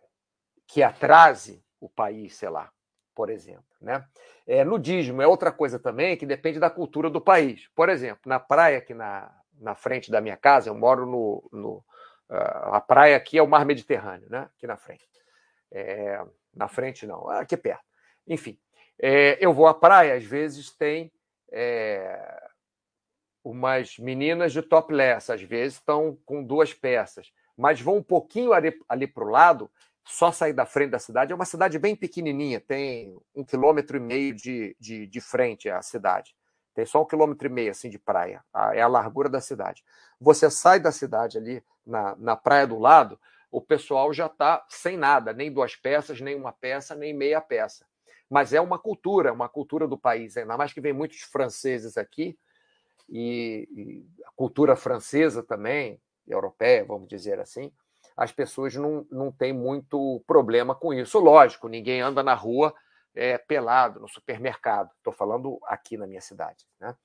[0.66, 2.72] que atrase o país, sei lá,
[3.14, 3.64] por exemplo.
[3.80, 4.04] Né?
[4.46, 7.70] É, nudismo é outra coisa também que depende da cultura do país.
[7.76, 11.50] Por exemplo, na praia aqui na, na frente da minha casa, eu moro no.
[11.52, 11.74] no
[12.30, 14.50] uh, a praia aqui é o mar Mediterrâneo, né?
[14.56, 15.08] aqui na frente.
[15.72, 17.84] É, na frente, não, aqui perto.
[18.28, 18.58] Enfim,
[19.00, 21.12] é, eu vou à praia, às vezes tem
[21.52, 22.50] é,
[23.44, 28.78] umas meninas de topless, às vezes estão com duas peças, mas vão um pouquinho ali,
[28.90, 29.70] ali para o lado,
[30.04, 31.32] só sair da frente da cidade.
[31.32, 35.82] É uma cidade bem pequenininha, tem um quilômetro e meio de, de, de frente à
[35.82, 36.36] cidade.
[36.74, 39.84] Tem só um quilômetro e meio assim de praia, é a largura da cidade.
[40.20, 43.20] Você sai da cidade ali na, na praia do lado,
[43.52, 47.86] o pessoal já está sem nada, nem duas peças, nem uma peça, nem meia peça.
[48.30, 52.38] Mas é uma cultura, uma cultura do país, ainda mais que vem muitos franceses aqui,
[53.10, 57.72] e, e a cultura francesa também, europeia, vamos dizer assim,
[58.18, 61.20] as pessoas não, não têm muito problema com isso.
[61.20, 62.74] Lógico, ninguém anda na rua
[63.16, 64.92] é, pelado, no supermercado.
[64.98, 66.66] Estou falando aqui na minha cidade.
[66.80, 66.96] Né?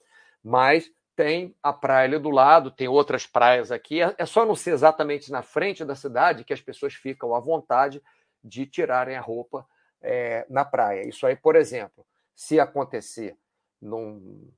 [0.42, 4.02] Mas tem a praia ali do lado, tem outras praias aqui.
[4.02, 7.40] É, é só não ser exatamente na frente da cidade que as pessoas ficam à
[7.40, 8.02] vontade
[8.42, 9.66] de tirarem a roupa
[10.00, 11.06] é, na praia.
[11.06, 13.36] Isso aí, por exemplo, se acontecer
[13.80, 14.50] num,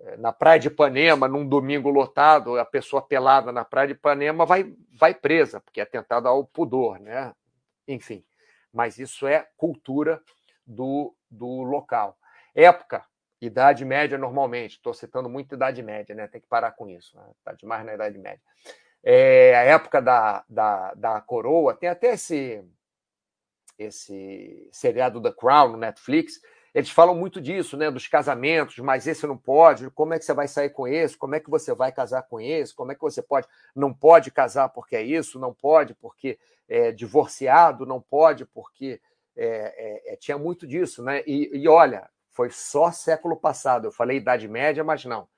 [0.00, 4.44] é, na praia de Ipanema, num domingo lotado, a pessoa pelada na praia de Ipanema
[4.44, 7.34] vai, vai presa, porque é atentado ao pudor, né?
[7.88, 8.24] Enfim,
[8.72, 10.22] mas isso é cultura
[10.66, 12.16] do, do local.
[12.54, 13.04] Época,
[13.46, 16.28] Idade Média normalmente, estou citando muito Idade Média, né?
[16.28, 17.56] Tem que parar com isso, está né?
[17.58, 18.40] Demais na Idade Média.
[19.02, 22.64] É, a época da, da, da coroa, tem até esse,
[23.78, 26.40] esse seriado The Crown no Netflix,
[26.74, 27.90] eles falam muito disso, né?
[27.90, 31.34] Dos casamentos, mas esse não pode, como é que você vai sair com esse, como
[31.34, 33.46] é que você vai casar com esse, como é que você pode.
[33.74, 39.00] Não pode casar porque é isso, não pode porque é divorciado, não pode porque
[39.36, 41.22] é, é, é, tinha muito disso, né?
[41.26, 43.86] E, e olha, foi só século passado.
[43.86, 45.28] Eu falei Idade Média, mas não.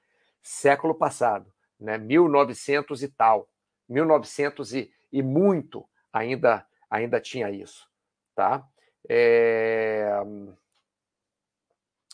[0.42, 1.98] Século passado, né?
[1.98, 3.48] 1900 e tal.
[3.88, 7.88] 1900 e, e muito ainda, ainda tinha isso,
[8.34, 8.66] tá?
[9.08, 10.08] É...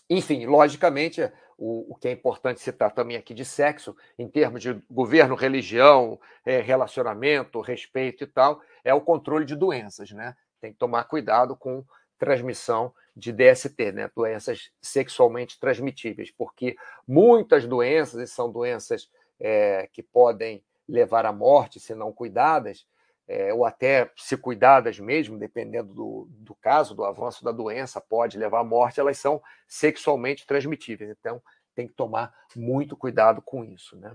[0.09, 1.23] Enfim, logicamente,
[1.57, 6.19] o, o, que é importante citar também aqui de sexo, em termos de governo, religião,
[6.45, 10.35] é, relacionamento, respeito e tal, é o controle de doenças, né?
[10.61, 11.85] Tem que tomar cuidado com
[12.21, 14.11] transmissão de DST, né?
[14.15, 16.77] Doenças sexualmente transmitíveis, porque
[17.09, 22.87] muitas doenças, e são doenças é, que podem levar à morte se não cuidadas,
[23.27, 28.37] é, ou até se cuidadas mesmo, dependendo do, do caso, do avanço da doença, pode
[28.37, 31.11] levar à morte, elas são sexualmente transmitíveis.
[31.11, 31.41] Então,
[31.75, 34.13] tem que tomar muito cuidado com isso, né?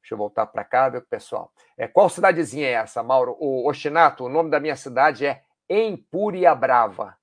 [0.00, 1.52] Deixa eu voltar para cá, ver pessoal.
[1.76, 3.36] É, qual cidadezinha é essa, Mauro?
[3.38, 7.19] O Oxinato, o nome da minha cidade é Empúria Brava.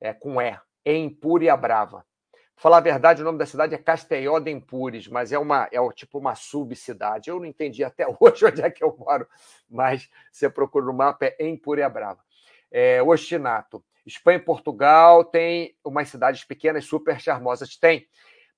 [0.00, 0.58] É com E.
[0.84, 2.04] Empúria Brava
[2.60, 5.78] falar a verdade, o nome da cidade é Castelló de Empures, mas é uma é
[5.94, 7.30] tipo uma subcidade.
[7.30, 9.26] Eu não entendi até hoje onde é que eu moro,
[9.68, 12.20] mas você procura no mapa, é Empúria Brava.
[12.70, 13.82] É, Ostinato.
[14.04, 17.76] Espanha e Portugal tem umas cidades pequenas super charmosas.
[17.76, 18.06] Tem.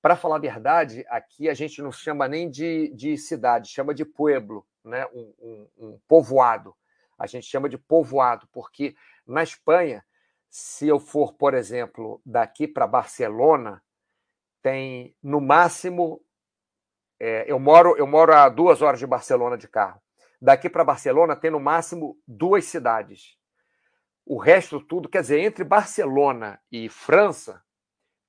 [0.01, 4.05] Para falar a verdade, aqui a gente não chama nem de, de cidade, chama de
[4.05, 5.07] pueblo, né?
[5.15, 6.75] Um, um, um povoado.
[7.17, 10.05] A gente chama de povoado, porque na Espanha,
[10.53, 13.83] se eu for, por exemplo, daqui para Barcelona,
[14.61, 16.23] tem no máximo.
[17.19, 19.99] É, eu moro eu moro a duas horas de Barcelona de carro.
[20.39, 23.39] Daqui para Barcelona tem no máximo duas cidades.
[24.27, 27.65] O resto tudo, quer dizer, entre Barcelona e França,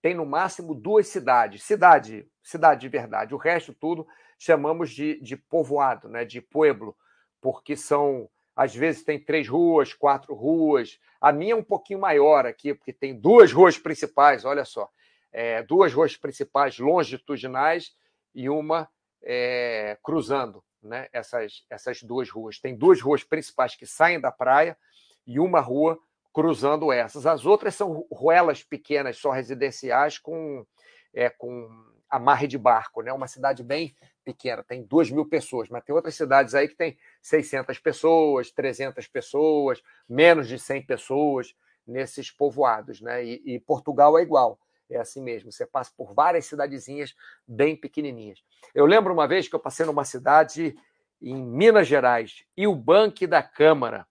[0.02, 1.64] tem no máximo duas cidades.
[1.64, 3.36] Cidade, cidade de verdade.
[3.36, 4.08] O resto tudo
[4.38, 6.24] chamamos de, de povoado, né?
[6.24, 6.96] de pueblo,
[7.42, 11.00] porque são às vezes tem três ruas, quatro ruas.
[11.20, 14.90] A minha é um pouquinho maior aqui, porque tem duas ruas principais, olha só
[15.34, 17.96] é, duas ruas principais longitudinais
[18.36, 18.88] e uma
[19.24, 22.60] é, cruzando né, essas, essas duas ruas.
[22.60, 24.78] Tem duas ruas principais que saem da praia
[25.26, 25.98] e uma rua
[26.32, 27.26] cruzando essas.
[27.26, 30.66] As outras são ruelas pequenas, só residenciais, com,
[31.14, 31.70] é, com
[32.14, 33.02] amarre de barco.
[33.02, 33.12] Né?
[33.12, 36.98] Uma cidade bem pequena, tem 2 mil pessoas, mas tem outras cidades aí que tem
[37.22, 43.02] 600 pessoas, 300 pessoas, menos de 100 pessoas nesses povoados.
[43.02, 43.26] Né?
[43.26, 45.52] E, e Portugal é igual, é assim mesmo.
[45.52, 47.16] Você passa por várias cidadezinhas
[47.48, 48.44] bem pequenininhas.
[48.74, 50.76] Eu lembro uma vez que eu passei numa cidade
[51.22, 54.06] em Minas Gerais, e o Banque da Câmara,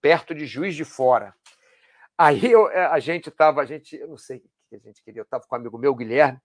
[0.00, 1.32] perto de Juiz de Fora.
[2.18, 5.00] Aí eu, eh, a gente estava, a gente, eu não sei o que a gente
[5.00, 6.40] queria, eu estava com um amigo meu, Guilherme,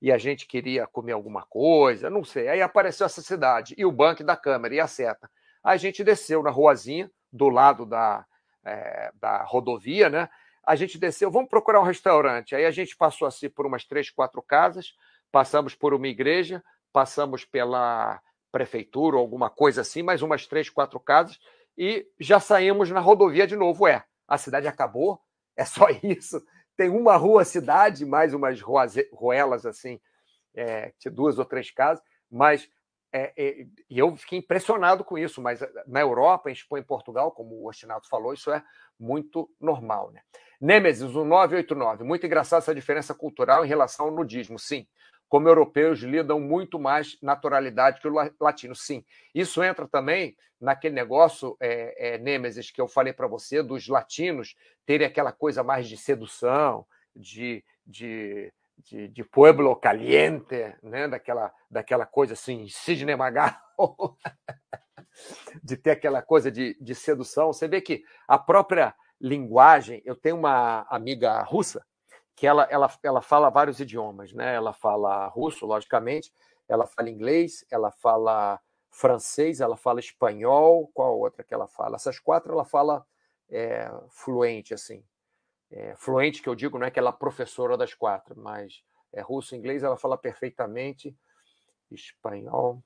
[0.00, 2.48] e a gente queria comer alguma coisa, não sei.
[2.48, 5.30] Aí apareceu essa cidade, e o banco da Câmara, e a seta.
[5.62, 8.24] A gente desceu na ruazinha, do lado da,
[8.64, 10.28] é, da rodovia, né?
[10.64, 12.54] A gente desceu, vamos procurar um restaurante.
[12.54, 14.94] Aí a gente passou assim por umas três, quatro casas,
[15.30, 20.98] passamos por uma igreja, passamos pela prefeitura ou alguma coisa assim, mais umas três, quatro
[20.98, 21.38] casas,
[21.76, 23.86] e já saímos na rodovia de novo.
[23.86, 25.20] É, a cidade acabou,
[25.56, 26.40] é só isso
[26.76, 30.00] tem uma rua cidade, mais umas ruelas assim,
[30.54, 32.68] é, duas ou três casas, mas
[33.12, 36.86] é, é, e eu fiquei impressionado com isso, mas eh, na Europa, em Espanha em
[36.86, 38.62] Portugal, como o Ostinato falou, isso é
[38.98, 40.10] muito normal.
[40.10, 40.20] Né?
[40.60, 44.86] Nêmesis, o 989, muito engraçado essa diferença cultural em relação ao nudismo, sim
[45.28, 48.74] como europeus lidam muito mais naturalidade que o latino.
[48.74, 53.88] Sim, isso entra também naquele negócio, é, é, Nêmesis, que eu falei para você, dos
[53.88, 54.54] latinos
[54.86, 61.08] terem aquela coisa mais de sedução, de, de, de, de pueblo caliente, né?
[61.08, 63.54] daquela, daquela coisa assim, Sidney Magal,
[65.62, 67.52] de ter aquela coisa de, de sedução.
[67.52, 71.84] Você vê que a própria linguagem, eu tenho uma amiga russa,
[72.36, 74.54] que ela, ela, ela fala vários idiomas, né?
[74.54, 76.30] Ela fala russo, logicamente,
[76.68, 81.96] ela fala inglês, ela fala francês, ela fala espanhol, qual outra que ela fala?
[81.96, 83.04] Essas quatro ela fala
[83.48, 85.02] é, fluente, assim.
[85.70, 89.22] É, fluente que eu digo não é que ela é professora das quatro, mas é
[89.22, 91.16] russo, inglês ela fala perfeitamente,
[91.90, 92.82] espanhol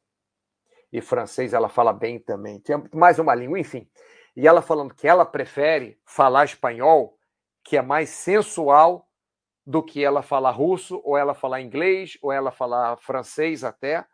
[0.92, 2.60] e francês ela fala bem também.
[2.60, 3.90] Tem mais uma língua, enfim.
[4.36, 7.18] E ela falando que ela prefere falar espanhol,
[7.64, 9.09] que é mais sensual
[9.66, 14.04] do que ela falar russo, ou ela falar inglês, ou ela falar francês até.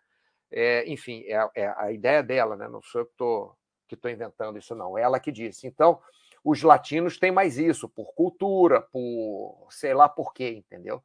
[0.51, 2.69] É, enfim, é, é, a ideia dela, né?
[2.69, 3.57] não sou eu que estou
[3.89, 4.99] que tô inventando isso, não.
[4.99, 5.67] É ela que disse.
[5.67, 6.01] Então,
[6.43, 11.03] os latinos têm mais isso, por cultura, por sei lá por quê, entendeu?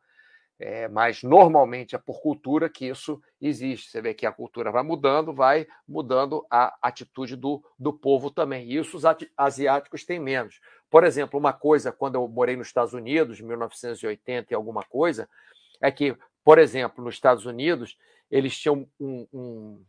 [0.63, 3.89] É, mas normalmente é por cultura que isso existe.
[3.89, 8.71] Você vê que a cultura vai mudando, vai mudando a atitude do, do povo também.
[8.71, 9.03] Isso os
[9.35, 10.61] asiáticos têm menos.
[10.87, 15.27] Por exemplo, uma coisa, quando eu morei nos Estados Unidos, 1980 e alguma coisa,
[15.81, 17.97] é que, por exemplo, nos Estados Unidos,
[18.29, 19.85] eles tinham um, um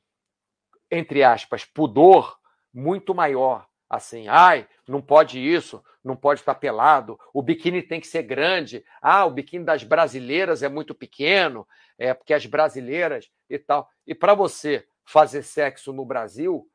[0.90, 2.38] entre aspas, pudor
[2.72, 8.06] muito maior assim, ai, não pode isso, não pode estar pelado, o biquíni tem que
[8.06, 13.58] ser grande, ah, o biquíni das brasileiras é muito pequeno, é porque as brasileiras e
[13.58, 13.86] tal.
[14.06, 16.66] E para você fazer sexo no Brasil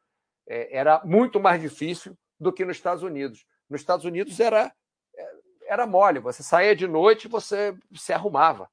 [0.47, 3.47] é, era muito mais difícil do que nos Estados Unidos.
[3.67, 4.71] Nos Estados Unidos era
[5.15, 5.31] é,
[5.69, 8.69] era mole, você saía de noite, você se arrumava.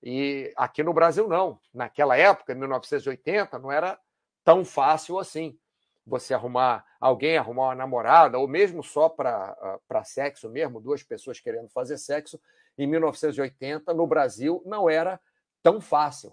[0.00, 1.58] E aqui no Brasil não.
[1.74, 3.98] Naquela época, em 1980, não era
[4.44, 5.58] tão fácil assim
[6.08, 9.56] você arrumar alguém, arrumar uma namorada, ou mesmo só para
[9.90, 12.40] ah, sexo mesmo, duas pessoas querendo fazer sexo,
[12.76, 15.20] em 1980, no Brasil, não era
[15.62, 16.32] tão fácil.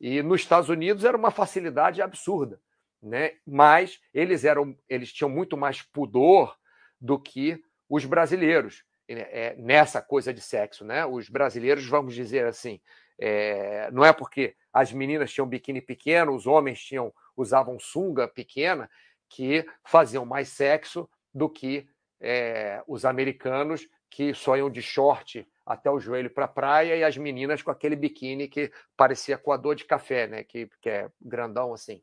[0.00, 2.60] E nos Estados Unidos era uma facilidade absurda.
[3.00, 3.34] Né?
[3.46, 6.56] Mas eles eram, eles tinham muito mais pudor
[7.00, 11.04] do que os brasileiros é, nessa coisa de sexo, né?
[11.04, 12.80] Os brasileiros, vamos dizer assim,
[13.18, 18.88] é, não é porque as meninas tinham biquíni pequeno, os homens tinham usavam sunga pequena,
[19.32, 21.88] que faziam mais sexo do que
[22.20, 27.02] é, os americanos que só iam de short até o joelho para a praia e
[27.02, 30.44] as meninas com aquele biquíni que parecia coador de café, né?
[30.44, 32.02] que, que é grandão assim.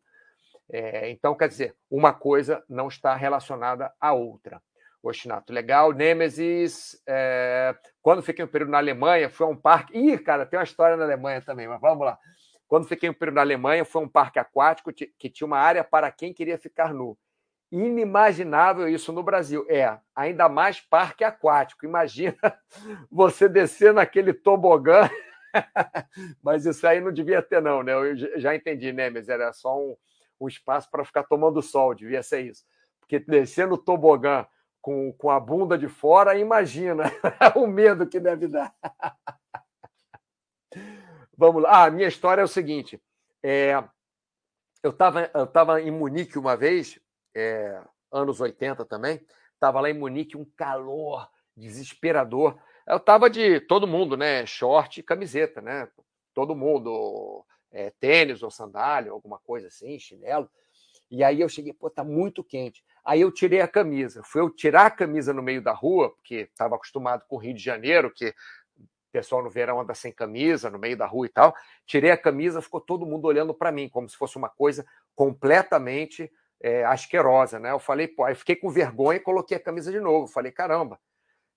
[0.72, 4.62] É, então, quer dizer, uma coisa não está relacionada à outra.
[5.02, 5.94] Oxinato, legal.
[5.94, 7.73] Nemesis, é...
[8.02, 9.98] quando fiquei um período na Alemanha, foi um parque.
[9.98, 12.19] Ih, cara, tem uma história na Alemanha também, mas vamos lá.
[12.70, 16.12] Quando fiquei um período na Alemanha, foi um parque aquático que tinha uma área para
[16.12, 17.17] quem queria ficar nu.
[17.72, 19.65] Inimaginável isso no Brasil.
[19.67, 21.84] É, ainda mais parque aquático.
[21.84, 22.38] Imagina
[23.12, 25.10] você descer naquele tobogã.
[26.44, 27.94] Mas isso aí não devia ter, não, né?
[27.94, 29.10] Eu já entendi, né?
[29.10, 29.98] Mas era só um,
[30.40, 32.63] um espaço para ficar tomando sol, devia ser isso.
[33.00, 34.46] Porque descer no tobogã
[34.80, 37.12] com, com a bunda de fora, imagina
[37.56, 38.72] o medo que deve dar.
[41.40, 41.69] Vamos lá.
[41.69, 43.02] Ah, a minha história é o seguinte.
[43.42, 43.81] É,
[44.83, 47.00] eu estava eu tava em Munique uma vez,
[47.33, 47.81] é,
[48.12, 52.60] anos 80 também, estava lá em Munique, um calor desesperador.
[52.85, 54.46] Eu estava de todo mundo, né?
[54.46, 55.87] Short e camiseta, né?
[56.33, 60.50] Todo mundo, é, tênis ou sandália, alguma coisa assim, chinelo.
[61.10, 62.83] E aí eu cheguei, pô, tá muito quente.
[63.04, 64.21] Aí eu tirei a camisa.
[64.25, 67.54] Foi eu tirar a camisa no meio da rua, porque estava acostumado com o Rio
[67.54, 68.35] de Janeiro, que
[69.10, 71.53] o pessoal no verão anda sem camisa, no meio da rua e tal.
[71.85, 74.85] Tirei a camisa, ficou todo mundo olhando para mim, como se fosse uma coisa
[75.15, 76.31] completamente
[76.62, 77.71] é, asquerosa, né?
[77.71, 80.27] Eu falei, pô, aí fiquei com vergonha e coloquei a camisa de novo.
[80.27, 80.99] Falei, caramba,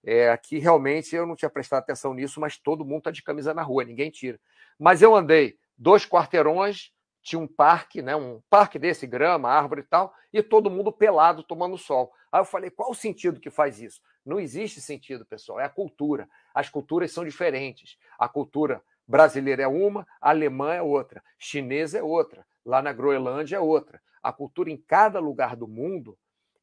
[0.05, 3.53] é, aqui realmente eu não tinha prestado atenção nisso, mas todo mundo tá de camisa
[3.53, 4.41] na rua, ninguém tira.
[4.79, 6.93] Mas eu andei dois quarteirões
[7.23, 11.43] tinha um parque, né, um parque desse, grama, árvore e tal, e todo mundo pelado
[11.45, 12.13] tomando sol.
[12.33, 14.01] Aí eu falei, qual o sentido que faz isso?
[14.27, 16.29] Não existe sentido, pessoal, é a cultura.
[16.55, 17.97] As culturas são diferentes.
[18.19, 23.57] A cultura brasileira é uma, a alemã é outra, chinesa é outra, lá na Groenlândia
[23.57, 24.01] é outra.
[24.23, 26.17] A cultura em cada lugar do mundo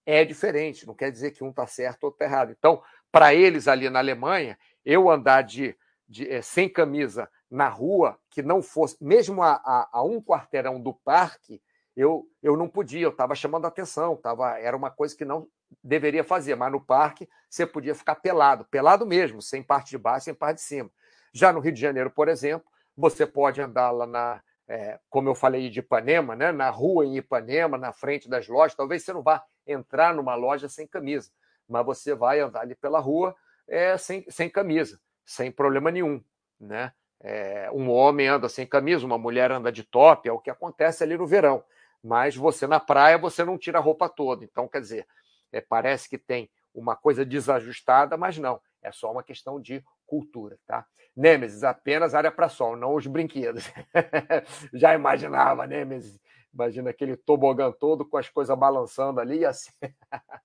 [0.05, 2.55] é diferente, não quer dizer que um está certo ou está errado.
[2.57, 2.81] Então,
[3.11, 5.77] para eles ali na Alemanha, eu andar de,
[6.07, 10.81] de é, sem camisa na rua que não fosse, mesmo a, a, a um quarteirão
[10.81, 11.61] do parque,
[11.95, 15.47] eu, eu não podia, eu estava chamando atenção, tava, era uma coisa que não
[15.83, 20.25] deveria fazer, mas no parque você podia ficar pelado, pelado mesmo, sem parte de baixo,
[20.25, 20.89] sem parte de cima.
[21.33, 25.35] Já no Rio de Janeiro, por exemplo, você pode andar lá na, é, como eu
[25.35, 29.23] falei de Ipanema, né, na rua em Ipanema, na frente das lojas, talvez você não
[29.23, 31.31] vá entrar numa loja sem camisa,
[31.67, 33.35] mas você vai andar ali pela rua
[33.67, 36.23] é, sem, sem camisa, sem problema nenhum.
[36.59, 36.91] Né?
[37.21, 41.03] É, um homem anda sem camisa, uma mulher anda de top, é o que acontece
[41.03, 41.63] ali no verão.
[42.03, 44.43] Mas você na praia, você não tira a roupa toda.
[44.43, 45.07] Então, quer dizer,
[45.51, 48.61] é, parece que tem uma coisa desajustada, mas não.
[48.81, 50.85] É só uma questão de cultura, tá?
[51.15, 53.65] Nêmesis, apenas área para sol, não os brinquedos.
[54.73, 56.19] Já imaginava, Nêmesis.
[56.53, 59.71] Imagina aquele tobogã todo com as coisas balançando ali, assim.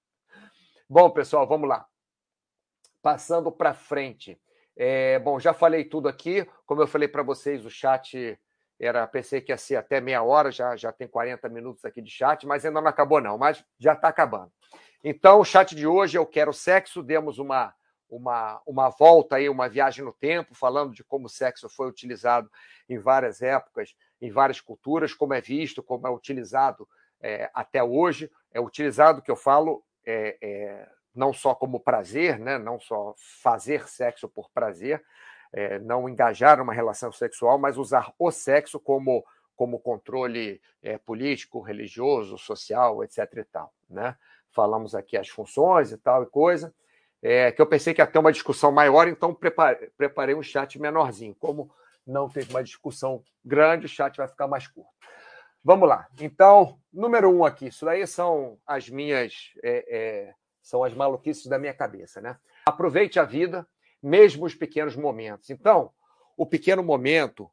[0.88, 1.86] Bom, pessoal, vamos lá.
[3.00, 4.38] Passando para frente.
[4.76, 6.46] É, bom, já falei tudo aqui.
[6.66, 8.38] Como eu falei para vocês, o chat
[8.84, 12.10] era, pensei que ia ser até meia hora, já, já tem 40 minutos aqui de
[12.10, 14.52] chat, mas ainda não acabou, não, mas já está acabando.
[15.02, 17.74] Então, o chat de hoje eu quero sexo, demos uma,
[18.08, 22.50] uma, uma volta aí, uma viagem no tempo, falando de como o sexo foi utilizado
[22.88, 26.88] em várias épocas, em várias culturas, como é visto, como é utilizado
[27.20, 28.30] é, até hoje.
[28.52, 32.58] É utilizado, que eu falo, é, é, não só como prazer, né?
[32.58, 35.04] não só fazer sexo por prazer,
[35.54, 39.24] é, não engajar numa relação sexual, mas usar o sexo como,
[39.54, 43.18] como controle é, político, religioso, social, etc.
[43.36, 44.16] E tal, né?
[44.50, 46.74] Falamos aqui as funções e tal e coisa,
[47.22, 50.78] é, que eu pensei que ia ter uma discussão maior, então preparei, preparei um chat
[50.78, 51.36] menorzinho.
[51.38, 51.70] Como
[52.04, 54.90] não teve uma discussão grande, o chat vai ficar mais curto.
[55.62, 56.06] Vamos lá.
[56.20, 61.58] Então, número um aqui, isso daí são as minhas é, é, são as maluquices da
[61.58, 62.36] minha cabeça, né?
[62.66, 63.66] Aproveite a vida,
[64.04, 65.48] mesmo os pequenos momentos.
[65.48, 65.90] Então,
[66.36, 67.50] o pequeno momento,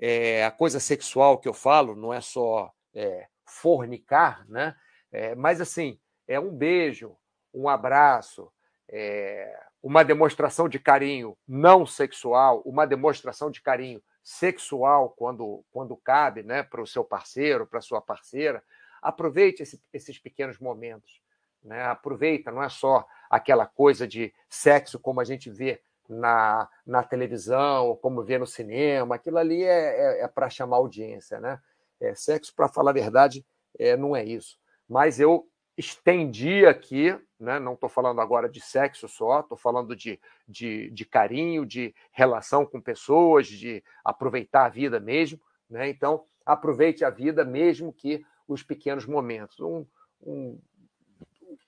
[0.00, 4.74] é, a coisa sexual que eu falo, não é só é, fornicar, né?
[5.12, 7.16] É, mas assim, é um beijo,
[7.54, 8.50] um abraço,
[8.88, 16.42] é, uma demonstração de carinho não sexual, uma demonstração de carinho sexual quando, quando cabe,
[16.42, 18.62] né, para o seu parceiro, para a sua parceira.
[19.00, 21.20] Aproveite esse, esses pequenos momentos.
[21.62, 21.80] Né?
[21.84, 25.80] Aproveita, não é só aquela coisa de sexo como a gente vê
[26.12, 31.40] na, na televisão, como vê no cinema, aquilo ali é, é, é para chamar audiência.
[31.40, 31.58] Né?
[32.00, 33.44] É, sexo, para falar a verdade,
[33.78, 34.58] é, não é isso.
[34.88, 37.58] Mas eu estendi aqui, né?
[37.58, 42.66] não estou falando agora de sexo só, estou falando de, de, de, carinho, de relação
[42.66, 45.40] com pessoas, de aproveitar a vida mesmo.
[45.68, 45.88] Né?
[45.88, 49.58] Então, aproveite a vida mesmo que os pequenos momentos.
[49.60, 49.86] Um,
[50.22, 50.60] um,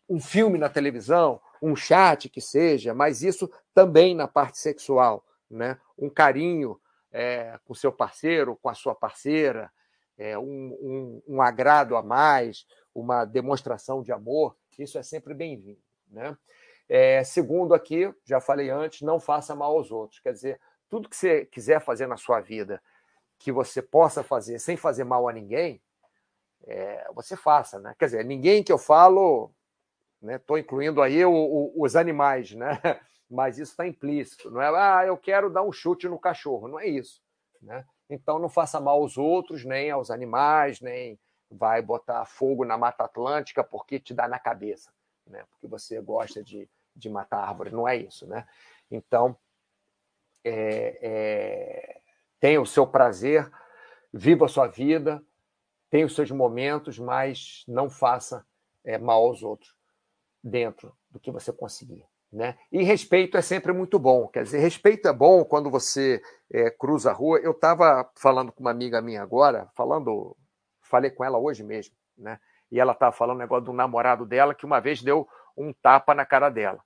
[0.08, 5.78] um filme na televisão, um chat que seja, mas isso também na parte sexual, né?
[5.96, 6.78] Um carinho
[7.10, 9.72] é, com seu parceiro, com a sua parceira,
[10.18, 15.80] é, um, um, um, agrado a mais, uma demonstração de amor, isso é sempre bem-vindo,
[16.08, 16.36] né?
[16.86, 20.20] É, segundo aqui, já falei antes, não faça mal aos outros.
[20.20, 20.60] Quer dizer,
[20.90, 22.82] tudo que você quiser fazer na sua vida,
[23.38, 25.80] que você possa fazer sem fazer mal a ninguém,
[26.66, 27.94] é, você faça, né?
[27.98, 29.50] Quer dizer, ninguém que eu falo
[30.32, 30.62] Estou né?
[30.62, 32.80] incluindo aí o, o, os animais, né?
[33.30, 34.50] mas isso está implícito.
[34.50, 36.68] Não é, ah, eu quero dar um chute no cachorro.
[36.68, 37.22] Não é isso.
[37.60, 37.84] Né?
[38.08, 41.18] Então não faça mal aos outros, nem aos animais, nem
[41.50, 44.90] vai botar fogo na Mata Atlântica porque te dá na cabeça,
[45.26, 45.44] né?
[45.50, 47.70] porque você gosta de, de matar árvore.
[47.70, 48.26] Não é isso.
[48.26, 48.46] Né?
[48.90, 49.36] Então,
[50.44, 52.00] é, é,
[52.40, 53.50] tenha o seu prazer,
[54.12, 55.22] viva a sua vida,
[55.90, 58.46] tenha os seus momentos, mas não faça
[58.84, 59.74] é, mal aos outros
[60.44, 62.04] dentro do que você conseguir.
[62.30, 62.58] Né?
[62.70, 64.28] E respeito é sempre muito bom.
[64.28, 66.20] Quer dizer, respeito é bom quando você
[66.52, 67.38] é, cruza a rua.
[67.38, 70.36] Eu estava falando com uma amiga minha agora, falando,
[70.82, 72.38] falei com ela hoje mesmo, né?
[72.70, 76.12] E ela estava falando um negócio do namorado dela que uma vez deu um tapa
[76.12, 76.82] na cara dela.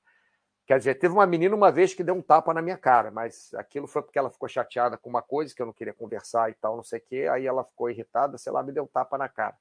[0.67, 3.55] Quer dizer, teve uma menina uma vez que deu um tapa na minha cara, mas
[3.55, 6.55] aquilo foi porque ela ficou chateada com uma coisa que eu não queria conversar e
[6.55, 7.27] tal, não sei o quê.
[7.33, 9.57] Aí ela ficou irritada, sei lá, me deu um tapa na cara.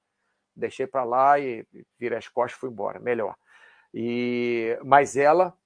[0.53, 1.65] Deixei para lá e
[1.97, 2.99] virei as costas e fui embora.
[2.99, 3.37] Melhor.
[3.93, 5.57] E mas ela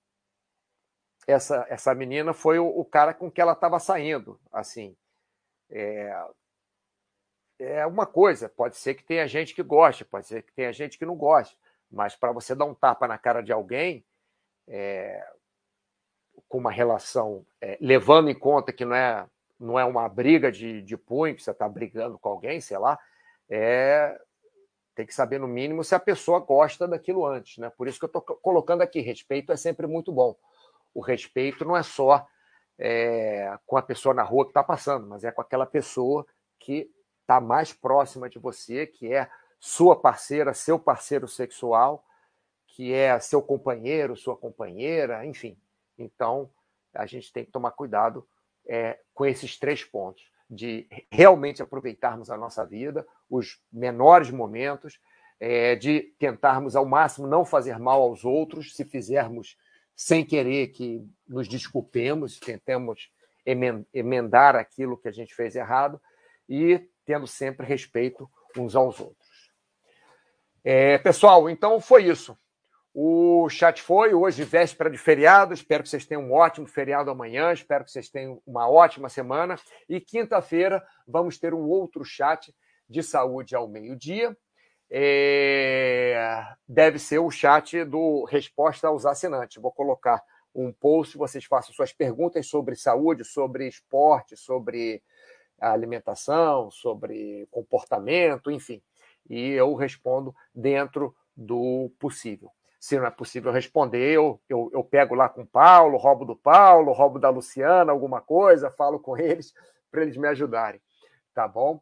[1.28, 4.40] essa, essa menina foi o, o cara com que ela estava saindo.
[4.52, 4.96] Assim,
[5.70, 6.26] é,
[7.60, 10.98] é uma coisa, pode ser que tenha gente que goste, pode ser que tenha gente
[10.98, 11.58] que não goste,
[11.90, 14.04] mas para você dar um tapa na cara de alguém,
[14.68, 15.26] é,
[16.48, 19.28] com uma relação, é, levando em conta que não é,
[19.60, 23.00] não é uma briga de, de punho, que você está brigando com alguém, sei lá,
[23.50, 24.20] é,
[25.02, 27.58] tem que saber no mínimo se a pessoa gosta daquilo antes.
[27.58, 27.70] Né?
[27.70, 30.36] Por isso que eu estou colocando aqui, respeito é sempre muito bom
[30.94, 32.28] o respeito não é só
[32.78, 36.26] é, com a pessoa na rua que está passando, mas é com aquela pessoa
[36.60, 36.92] que
[37.22, 39.30] está mais próxima de você, que é
[39.60, 42.04] sua parceira, seu parceiro sexual,
[42.68, 45.58] que é seu companheiro, sua companheira, enfim.
[45.98, 46.50] Então,
[46.94, 48.28] a gente tem que tomar cuidado
[48.66, 55.00] é, com esses três pontos, de realmente aproveitarmos a nossa vida, os menores momentos,
[55.40, 59.58] é, de tentarmos ao máximo não fazer mal aos outros, se fizermos
[59.96, 63.10] sem querer que nos desculpemos, tentemos
[63.94, 66.00] emendar aquilo que a gente fez errado
[66.48, 69.52] e tendo sempre respeito uns aos outros.
[70.64, 72.38] É, pessoal, então foi isso.
[72.94, 75.54] O chat foi hoje, véspera de feriado.
[75.54, 77.54] Espero que vocês tenham um ótimo feriado amanhã.
[77.54, 79.56] Espero que vocês tenham uma ótima semana.
[79.88, 82.54] E quinta-feira vamos ter um outro chat
[82.90, 84.36] de saúde ao meio-dia
[84.94, 89.62] é, deve ser o chat do Resposta aos Assinantes.
[89.62, 90.22] Vou colocar
[90.54, 95.02] um post, vocês façam suas perguntas sobre saúde, sobre esporte, sobre
[95.58, 98.82] alimentação, sobre comportamento, enfim.
[99.30, 102.52] E eu respondo dentro do possível.
[102.82, 106.36] Se não é possível responder, eu, eu, eu pego lá com o Paulo, roubo do
[106.36, 109.54] Paulo, roubo da Luciana, alguma coisa, falo com eles
[109.92, 110.82] para eles me ajudarem.
[111.34, 111.80] Tá bom?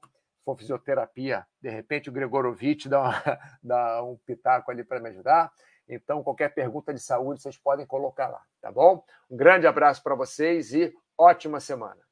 [0.49, 5.51] for fisioterapia, de repente o Gregorovitch dá, dá um pitaco ali para me ajudar.
[5.87, 9.03] Então, qualquer pergunta de saúde vocês podem colocar lá, tá bom?
[9.29, 12.08] Um grande abraço para vocês e ótima semana.